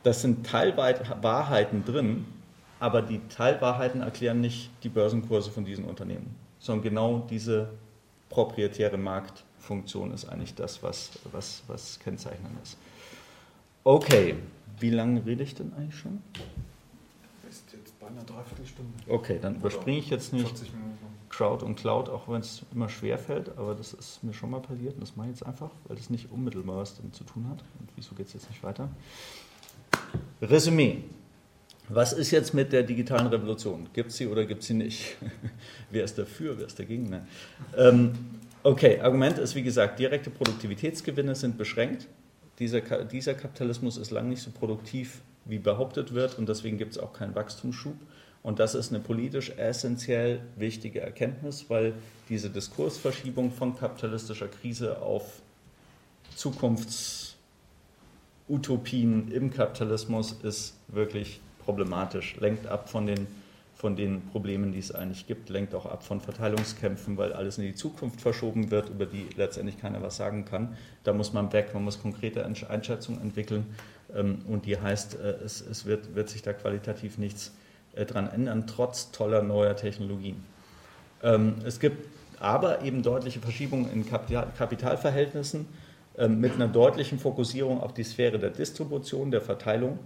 das 0.03 0.23
sind 0.23 0.46
Teilwahrheiten 0.46 1.85
drin, 1.85 2.25
aber 2.79 3.03
die 3.03 3.20
Teilwahrheiten 3.29 4.01
erklären 4.01 4.40
nicht 4.40 4.70
die 4.83 4.88
Börsenkurse 4.88 5.51
von 5.51 5.64
diesen 5.64 5.85
Unternehmen, 5.85 6.35
sondern 6.59 6.83
genau 6.83 7.27
diese 7.29 7.68
proprietäre 8.31 8.96
Marktfunktion 8.96 10.12
ist 10.12 10.25
eigentlich 10.25 10.55
das, 10.55 10.83
was, 10.83 11.11
was, 11.31 11.62
was 11.66 11.99
kennzeichnend 12.01 12.55
ist. 12.62 12.79
Okay, 13.85 14.37
wie 14.79 14.90
lange 14.90 15.25
rede 15.27 15.42
ich 15.42 15.55
denn 15.55 15.75
eigentlich 15.75 15.96
schon? 15.96 16.23
Einer 18.11 18.25
Dreiviertelstunde. 18.25 18.92
Okay, 19.09 19.38
dann 19.40 19.57
überspringe 19.57 19.99
ich 19.99 20.11
jetzt 20.11 20.33
nicht 20.33 20.53
Crowd 21.29 21.64
und 21.64 21.77
Cloud, 21.77 22.09
auch 22.09 22.29
wenn 22.29 22.40
es 22.40 22.62
immer 22.73 22.88
schwer 22.88 23.18
fällt, 23.18 23.57
aber 23.57 23.75
das 23.75 23.92
ist 23.92 24.23
mir 24.25 24.33
schon 24.33 24.51
mal 24.51 24.61
passiert 24.61 24.94
und 24.94 25.01
das 25.01 25.16
mache 25.16 25.29
ich 25.29 25.35
jetzt 25.35 25.46
einfach, 25.46 25.70
weil 25.87 25.96
das 25.96 26.11
nicht 26.11 26.31
unmittelbar 26.31 26.79
was 26.79 26.96
damit 26.96 27.14
zu 27.14 27.25
tun 27.25 27.46
hat. 27.49 27.62
Und 27.79 27.88
wieso 27.94 28.14
geht 28.14 28.27
es 28.27 28.33
jetzt 28.33 28.51
nicht 28.51 28.62
weiter? 28.62 28.88
Resümee. 30.42 31.05
Was 31.88 32.12
ist 32.12 32.31
jetzt 32.31 32.55
mit 32.55 32.73
der 32.73 32.83
digitalen 32.83 33.27
Revolution? 33.29 33.88
Gibt 33.92 34.11
es 34.11 34.16
sie 34.16 34.27
oder 34.27 34.44
gibt 34.44 34.62
es 34.62 34.68
sie 34.68 34.75
nicht? 34.75 35.16
wer 35.90 36.05
ist 36.05 36.18
dafür, 36.18 36.59
wer 36.59 36.66
ist 36.66 36.79
dagegen? 36.79 37.11
Ne? 37.11 37.27
Ähm, 37.77 38.12
okay, 38.62 39.01
Argument 39.01 39.38
ist 39.38 39.55
wie 39.55 39.62
gesagt, 39.62 39.99
direkte 39.99 40.31
Produktivitätsgewinne 40.31 41.35
sind 41.35 41.59
beschränkt. 41.59 42.07
Dieser, 42.59 42.81
dieser 42.81 43.35
Kapitalismus 43.35 43.96
ist 43.96 44.11
lang 44.11 44.29
nicht 44.29 44.42
so 44.42 44.51
produktiv, 44.51 45.23
wie 45.44 45.59
behauptet 45.59 46.14
wird 46.14 46.38
und 46.38 46.48
deswegen 46.48 46.79
gibt 46.79 46.92
es 46.92 46.98
auch 46.98 47.12
keinen 47.12 47.35
Wachstumsschub. 47.35 47.96
Und 48.42 48.59
das 48.59 48.74
ist 48.74 48.90
eine 48.90 49.00
politisch 49.00 49.50
essentiell 49.50 50.40
wichtige 50.57 51.00
Erkenntnis, 51.00 51.66
weil 51.68 51.94
diese 52.29 52.48
Diskursverschiebung 52.48 53.50
von 53.50 53.76
kapitalistischer 53.76 54.48
Krise 54.48 55.03
auf 55.03 55.42
Zukunfts- 56.37 57.31
Utopien 58.50 59.31
im 59.31 59.53
Kapitalismus 59.53 60.33
ist 60.42 60.76
wirklich 60.88 61.40
problematisch, 61.64 62.37
lenkt 62.40 62.66
ab 62.66 62.88
von 62.88 63.07
den, 63.07 63.29
von 63.76 63.94
den 63.94 64.22
Problemen, 64.33 64.72
die 64.72 64.81
es 64.81 64.92
eigentlich 64.92 65.29
gibt, 65.29 65.50
lenkt 65.50 65.72
auch 65.72 65.87
ab 65.87 66.03
von 66.03 66.20
Verteilungskämpfen, 66.20 67.16
weil 67.16 67.33
alles 67.33 67.59
in 67.59 67.64
die 67.64 67.76
Zukunft 67.76 68.20
verschoben 68.20 68.72
wird, 68.72 68.88
über 68.88 69.07
die 69.07 69.29
letztendlich 69.37 69.79
keiner 69.79 70.03
was 70.03 70.16
sagen 70.16 70.44
kann. 70.46 70.76
Da 71.05 71.12
muss 71.12 71.33
man 71.33 71.53
weg, 71.53 71.70
man 71.74 71.85
muss 71.85 72.03
konkrete 72.03 72.44
Einschätzungen 72.44 73.20
entwickeln 73.20 73.66
und 74.12 74.66
die 74.66 74.79
heißt, 74.79 75.18
äh, 75.20 75.44
es, 75.44 75.61
es 75.61 75.87
wird, 75.87 76.14
wird 76.14 76.29
sich 76.29 76.42
da 76.42 76.53
qualitativ 76.53 77.18
nichts 77.18 77.53
äh, 77.94 78.05
dran 78.05 78.29
ändern, 78.29 78.66
trotz 78.66 79.11
toller 79.11 79.42
neuer 79.42 79.77
Technologien. 79.77 80.42
Ähm, 81.23 81.57
es 81.64 81.81
gibt 81.81 82.09
aber 82.40 82.83
eben 82.83 83.03
deutliche 83.03 83.40
Verschiebungen 83.40 83.90
in 83.92 84.07
Kapitalverhältnissen 84.09 85.66
ähm, 86.16 86.40
mit 86.40 86.55
einer 86.55 86.68
deutlichen 86.68 87.18
Fokussierung 87.18 87.81
auf 87.81 87.92
die 87.94 88.05
Sphäre 88.05 88.38
der 88.38 88.51
Distribution, 88.51 89.31
der 89.31 89.42
Verteilung. 89.42 89.99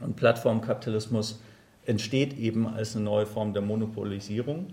Und 0.00 0.16
Plattformkapitalismus 0.16 1.40
entsteht 1.84 2.36
eben 2.38 2.66
als 2.66 2.94
eine 2.94 3.04
neue 3.04 3.26
Form 3.26 3.52
der 3.52 3.62
Monopolisierung. 3.62 4.68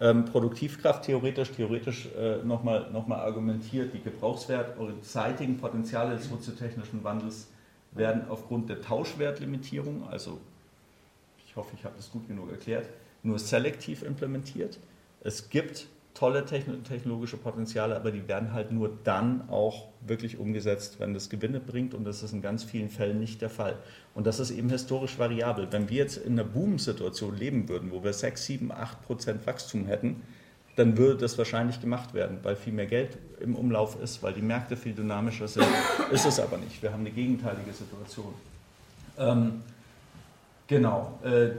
Ähm, 0.00 0.24
Produktivkraft 0.26 1.04
theoretisch, 1.04 1.50
theoretisch 1.50 2.08
äh, 2.16 2.36
nochmal 2.44 2.88
noch 2.92 3.08
mal 3.08 3.18
argumentiert, 3.18 3.92
die 3.92 4.00
gebrauchswertseitigen 4.00 5.58
Potenziale 5.58 6.16
des 6.16 6.28
soziotechnischen 6.28 7.02
Wandels 7.02 7.48
werden 7.98 8.28
aufgrund 8.28 8.70
der 8.70 8.80
Tauschwertlimitierung, 8.80 10.08
also 10.08 10.40
ich 11.46 11.56
hoffe, 11.56 11.74
ich 11.76 11.84
habe 11.84 11.96
das 11.96 12.10
gut 12.10 12.26
genug 12.28 12.50
erklärt, 12.50 12.88
nur 13.22 13.38
selektiv 13.38 14.02
implementiert. 14.02 14.78
Es 15.22 15.50
gibt 15.50 15.88
tolle 16.14 16.44
technologische 16.44 17.36
Potenziale, 17.36 17.94
aber 17.94 18.10
die 18.10 18.26
werden 18.26 18.52
halt 18.52 18.72
nur 18.72 18.90
dann 19.04 19.48
auch 19.48 19.86
wirklich 20.00 20.38
umgesetzt, 20.38 20.98
wenn 20.98 21.14
das 21.14 21.30
Gewinne 21.30 21.60
bringt 21.60 21.94
und 21.94 22.04
das 22.04 22.24
ist 22.24 22.32
in 22.32 22.42
ganz 22.42 22.64
vielen 22.64 22.90
Fällen 22.90 23.20
nicht 23.20 23.40
der 23.40 23.50
Fall. 23.50 23.76
Und 24.14 24.26
das 24.26 24.40
ist 24.40 24.50
eben 24.50 24.68
historisch 24.68 25.18
variabel. 25.18 25.68
Wenn 25.70 25.88
wir 25.88 25.98
jetzt 25.98 26.16
in 26.16 26.32
einer 26.32 26.42
Boom-Situation 26.42 27.36
leben 27.36 27.68
würden, 27.68 27.92
wo 27.92 28.02
wir 28.02 28.12
6, 28.12 28.44
7, 28.44 28.72
8 28.72 29.02
Prozent 29.02 29.46
Wachstum 29.46 29.86
hätten, 29.86 30.22
dann 30.78 30.96
würde 30.96 31.16
das 31.16 31.36
wahrscheinlich 31.36 31.80
gemacht 31.80 32.14
werden, 32.14 32.38
weil 32.44 32.54
viel 32.54 32.72
mehr 32.72 32.86
Geld 32.86 33.18
im 33.40 33.56
Umlauf 33.56 34.00
ist, 34.00 34.22
weil 34.22 34.32
die 34.32 34.42
Märkte 34.42 34.76
viel 34.76 34.92
dynamischer 34.92 35.48
sind. 35.48 35.66
Ist 36.12 36.24
es 36.24 36.38
aber 36.38 36.56
nicht. 36.56 36.80
Wir 36.80 36.92
haben 36.92 37.00
eine 37.00 37.10
gegenteilige 37.10 37.72
Situation. 37.72 38.32
Ähm, 39.18 39.62
genau. 40.68 41.18
Äh, 41.24 41.50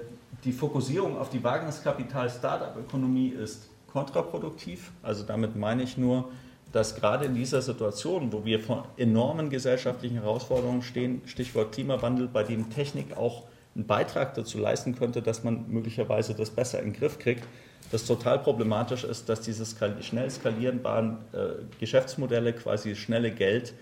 die 0.46 0.54
Fokussierung 0.54 1.18
auf 1.18 1.30
die 1.30 1.44
Wagniskapital-Startup-Ökonomie 1.44 3.30
ist 3.30 3.70
kontraproduktiv. 3.92 4.92
Also 5.04 5.24
damit 5.24 5.58
meine 5.58 5.84
ich 5.84 5.98
nur, 5.98 6.30
dass 6.72 6.96
gerade 6.96 7.26
in 7.26 7.36
dieser 7.36 7.62
Situation, 7.62 8.32
wo 8.32 8.46
wir 8.46 8.62
vor 8.62 8.88
enormen 8.96 9.50
gesellschaftlichen 9.50 10.22
Herausforderungen 10.22 10.82
stehen, 10.82 11.24
Stichwort 11.26 11.74
Klimawandel, 11.74 12.30
bei 12.30 12.44
dem 12.44 12.70
Technik 12.70 13.18
auch 13.18 13.44
einen 13.76 13.86
Beitrag 13.86 14.34
dazu 14.36 14.60
leisten 14.60 14.96
könnte, 14.96 15.22
dass 15.22 15.44
man 15.44 15.66
möglicherweise 15.68 16.36
das 16.36 16.52
besser 16.52 16.80
in 16.80 16.94
den 16.94 16.94
Griff 16.94 17.20
kriegt, 17.20 17.44
das 17.92 18.06
total 18.06 18.40
problematisch 18.40 19.04
ist, 19.04 19.30
dass 19.30 19.42
diese 19.42 19.66
schnell 20.02 20.30
skalierbaren 20.30 21.18
äh, 21.34 21.64
Geschäftsmodelle, 21.80 22.54
quasi 22.54 22.96
schnelle 22.96 23.32
Geld, 23.32 23.74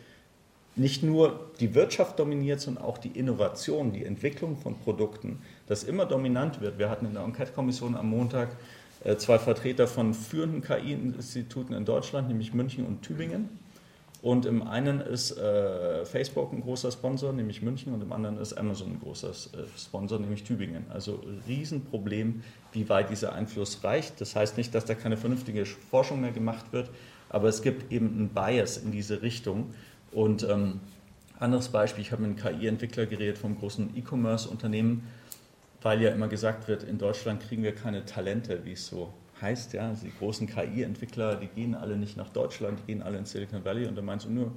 nicht 0.76 1.04
nur 1.04 1.50
die 1.60 1.74
Wirtschaft 1.74 2.20
dominiert, 2.20 2.62
sondern 2.62 2.84
auch 2.84 3.00
die 3.00 3.10
Innovation, 3.10 3.92
die 3.92 4.06
Entwicklung 4.06 4.58
von 4.58 4.78
Produkten, 4.80 5.40
das 5.68 5.84
immer 5.84 6.06
dominant 6.06 6.62
wird. 6.62 6.78
Wir 6.78 6.90
hatten 6.90 7.08
in 7.08 7.14
der 7.14 7.24
Enquete-Kommission 7.24 7.96
am 7.96 8.10
Montag 8.10 8.56
äh, 9.04 9.18
zwei 9.18 9.40
Vertreter 9.40 9.88
von 9.88 10.14
führenden 10.14 10.62
KI-Instituten 10.62 11.74
in 11.74 11.84
Deutschland, 11.84 12.28
nämlich 12.28 12.54
München 12.54 12.86
und 12.86 13.02
Tübingen. 13.02 13.50
Und 14.22 14.46
im 14.46 14.64
einen 14.64 15.00
ist 15.00 15.38
äh, 15.38 16.04
Facebook 16.06 16.52
ein 16.52 16.62
großer 16.62 16.92
Sponsor, 16.92 17.32
nämlich 17.34 17.62
München, 17.62 17.94
und 17.94 18.02
im 18.02 18.12
anderen 18.12 18.40
ist 18.40 18.54
Amazon 18.54 18.94
ein 18.94 19.00
großer 19.00 19.30
äh, 19.30 19.66
Sponsor, 19.78 20.20
nämlich 20.20 20.44
Tübingen. 20.44 20.86
Also 20.90 21.24
Riesenproblem, 21.48 22.42
wie 22.72 22.90
weit 22.90 23.12
dieser 23.12 23.34
Einfluss 23.34 23.84
reicht. 23.84 24.20
Das 24.20 24.36
heißt 24.36 24.58
nicht, 24.58 24.74
dass 24.74 24.86
da 24.86 24.96
keine 24.96 25.18
vernünftige 25.18 25.66
Forschung 25.66 26.22
mehr 26.22 26.32
gemacht 26.32 26.74
wird, 26.74 26.90
aber 27.30 27.48
es 27.48 27.62
gibt 27.62 27.92
eben 27.92 28.08
einen 28.08 28.30
Bias 28.30 28.78
in 28.78 28.92
diese 28.92 29.22
Richtung. 29.22 29.74
Und 30.12 30.44
ähm, 30.44 30.80
anderes 31.40 31.70
Beispiel, 31.70 32.02
ich 32.02 32.12
habe 32.12 32.24
mit 32.24 32.44
einem 32.44 32.60
KI-Entwickler 32.60 33.06
geredet 33.06 33.38
vom 33.38 33.58
großen 33.58 33.96
E-Commerce-Unternehmen, 33.96 35.04
weil 35.84 36.02
ja 36.02 36.10
immer 36.10 36.28
gesagt 36.28 36.68
wird, 36.68 36.82
in 36.82 36.98
Deutschland 36.98 37.42
kriegen 37.48 37.62
wir 37.62 37.76
keine 37.76 38.04
Talente, 38.04 38.66
wie 38.66 38.72
es 38.72 38.88
so 38.88 39.14
heißt. 39.42 39.74
Ja? 39.74 39.94
Die 39.94 40.12
großen 40.18 40.48
KI-Entwickler, 40.48 41.36
die 41.36 41.48
gehen 41.48 41.76
alle 41.76 41.98
nicht 41.98 42.18
nach 42.18 42.30
Deutschland, 42.30 42.80
die 42.80 42.94
gehen 42.94 43.02
alle 43.02 43.18
in 43.18 43.26
Silicon 43.26 43.64
Valley 43.64 43.88
und 43.88 43.96
da 43.96 44.02
meinst 44.02 44.26
du 44.26 44.30
nur, 44.30 44.52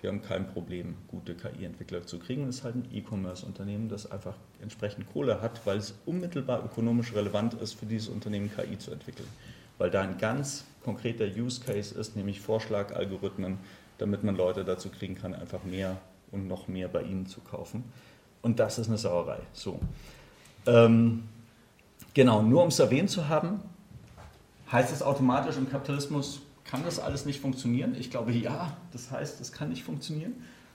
wir 0.00 0.10
haben 0.10 0.22
kein 0.22 0.46
Problem, 0.46 0.94
gute 1.08 1.34
KI-Entwickler 1.34 2.06
zu 2.06 2.18
kriegen. 2.18 2.46
Das 2.46 2.56
ist 2.56 2.64
halt 2.64 2.76
ein 2.76 2.88
E-Commerce-Unternehmen, 2.92 3.88
das 3.88 4.10
einfach 4.10 4.34
entsprechend 4.62 5.12
Kohle 5.12 5.40
hat, 5.42 5.66
weil 5.66 5.78
es 5.78 5.94
unmittelbar 6.06 6.64
ökonomisch 6.64 7.14
relevant 7.14 7.54
ist, 7.54 7.74
für 7.74 7.86
dieses 7.86 8.08
Unternehmen 8.08 8.50
KI 8.54 8.78
zu 8.78 8.92
entwickeln. 8.92 9.28
Weil 9.76 9.90
da 9.90 10.02
ein 10.02 10.18
ganz 10.18 10.64
konkreter 10.84 11.24
Use 11.24 11.60
Case 11.60 11.98
ist, 11.98 12.14
nämlich 12.14 12.40
Vorschlagalgorithmen, 12.40 13.58
damit 13.98 14.22
man 14.22 14.36
Leute 14.36 14.64
dazu 14.64 14.88
kriegen 14.88 15.16
kann, 15.16 15.34
einfach 15.34 15.64
mehr 15.64 15.98
und 16.30 16.46
noch 16.46 16.68
mehr 16.68 16.88
bei 16.88 17.02
ihnen 17.02 17.26
zu 17.26 17.40
kaufen. 17.40 17.84
Und 18.42 18.60
das 18.60 18.78
ist 18.78 18.88
eine 18.88 18.98
Sauerei. 18.98 19.40
So. 19.52 19.80
Ähm, 20.66 21.24
genau, 22.14 22.42
nur 22.42 22.62
um 22.62 22.68
es 22.68 22.78
erwähnt 22.78 23.10
zu 23.10 23.28
haben, 23.28 23.60
heißt 24.70 24.92
es 24.92 25.02
automatisch 25.02 25.56
im 25.56 25.68
Kapitalismus, 25.68 26.40
kann 26.64 26.84
das 26.84 26.98
alles 26.98 27.24
nicht 27.24 27.40
funktionieren? 27.40 27.96
Ich 27.98 28.10
glaube 28.10 28.32
ja, 28.32 28.76
das 28.92 29.10
heißt, 29.10 29.40
es 29.40 29.52
kann 29.52 29.70
nicht 29.70 29.84
funktionieren. 29.84 30.34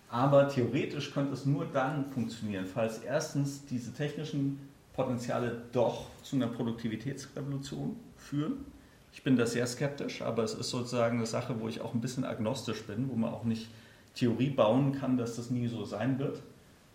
Aber 0.09 0.47
theoretisch 0.47 1.11
könnte 1.13 1.33
es 1.33 1.45
nur 1.45 1.65
dann 1.65 2.05
funktionieren, 2.11 2.65
falls 2.65 2.99
erstens 2.99 3.65
diese 3.65 3.93
technischen 3.93 4.59
Potenziale 4.93 5.63
doch 5.71 6.05
zu 6.21 6.35
einer 6.35 6.47
Produktivitätsrevolution 6.47 7.95
führen. 8.17 8.65
Ich 9.11 9.23
bin 9.23 9.37
da 9.37 9.45
sehr 9.45 9.65
skeptisch, 9.67 10.21
aber 10.21 10.43
es 10.43 10.53
ist 10.53 10.69
sozusagen 10.69 11.17
eine 11.17 11.25
Sache, 11.25 11.59
wo 11.59 11.67
ich 11.67 11.81
auch 11.81 11.93
ein 11.93 12.01
bisschen 12.01 12.25
agnostisch 12.25 12.83
bin, 12.83 13.09
wo 13.09 13.15
man 13.15 13.31
auch 13.31 13.43
nicht 13.43 13.69
Theorie 14.15 14.49
bauen 14.49 14.93
kann, 14.93 15.17
dass 15.17 15.35
das 15.35 15.49
nie 15.49 15.67
so 15.67 15.83
sein 15.85 16.19
wird. 16.19 16.41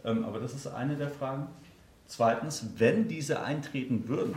Ähm, 0.04 0.24
aber 0.24 0.38
das 0.38 0.54
ist 0.54 0.66
eine 0.66 0.96
der 0.96 1.10
Fragen. 1.10 1.48
Zweitens, 2.06 2.66
wenn 2.76 3.08
diese 3.08 3.42
eintreten 3.42 4.08
würden, 4.08 4.34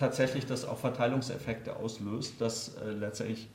tatsächlich 0.00 0.46
das 0.46 0.64
auch 0.64 0.78
Verteilungseffekte 0.78 1.76
auslöst, 1.76 2.40
dass 2.40 2.74
äh, 2.76 2.90
letztendlich 2.90 3.48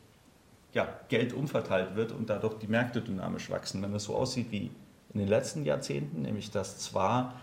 ja, 0.74 0.88
Geld 1.10 1.34
umverteilt 1.34 1.96
wird 1.96 2.12
und 2.12 2.30
dadurch 2.30 2.54
die 2.60 2.68
Märkte 2.68 3.02
dynamisch 3.02 3.50
wachsen. 3.50 3.82
Wenn 3.82 3.94
es 3.96 4.04
so 4.04 4.16
aussieht 4.16 4.52
wie 4.52 4.70
in 5.14 5.20
den 5.20 5.28
letzten 5.28 5.66
Jahrzehnten, 5.66 6.22
nämlich 6.22 6.52
dass 6.52 6.78
zwar 6.78 7.34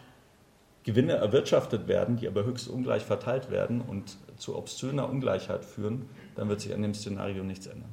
Gewinne 0.84 1.14
erwirtschaftet 1.14 1.88
werden, 1.88 2.16
die 2.16 2.28
aber 2.28 2.44
höchst 2.44 2.68
ungleich 2.68 3.02
verteilt 3.02 3.50
werden 3.50 3.80
und 3.80 4.16
zu 4.36 4.56
obszöner 4.56 5.08
Ungleichheit 5.08 5.64
führen, 5.64 6.08
dann 6.36 6.48
wird 6.48 6.60
sich 6.60 6.72
an 6.72 6.82
dem 6.82 6.94
Szenario 6.94 7.42
nichts 7.42 7.66
ändern. 7.66 7.90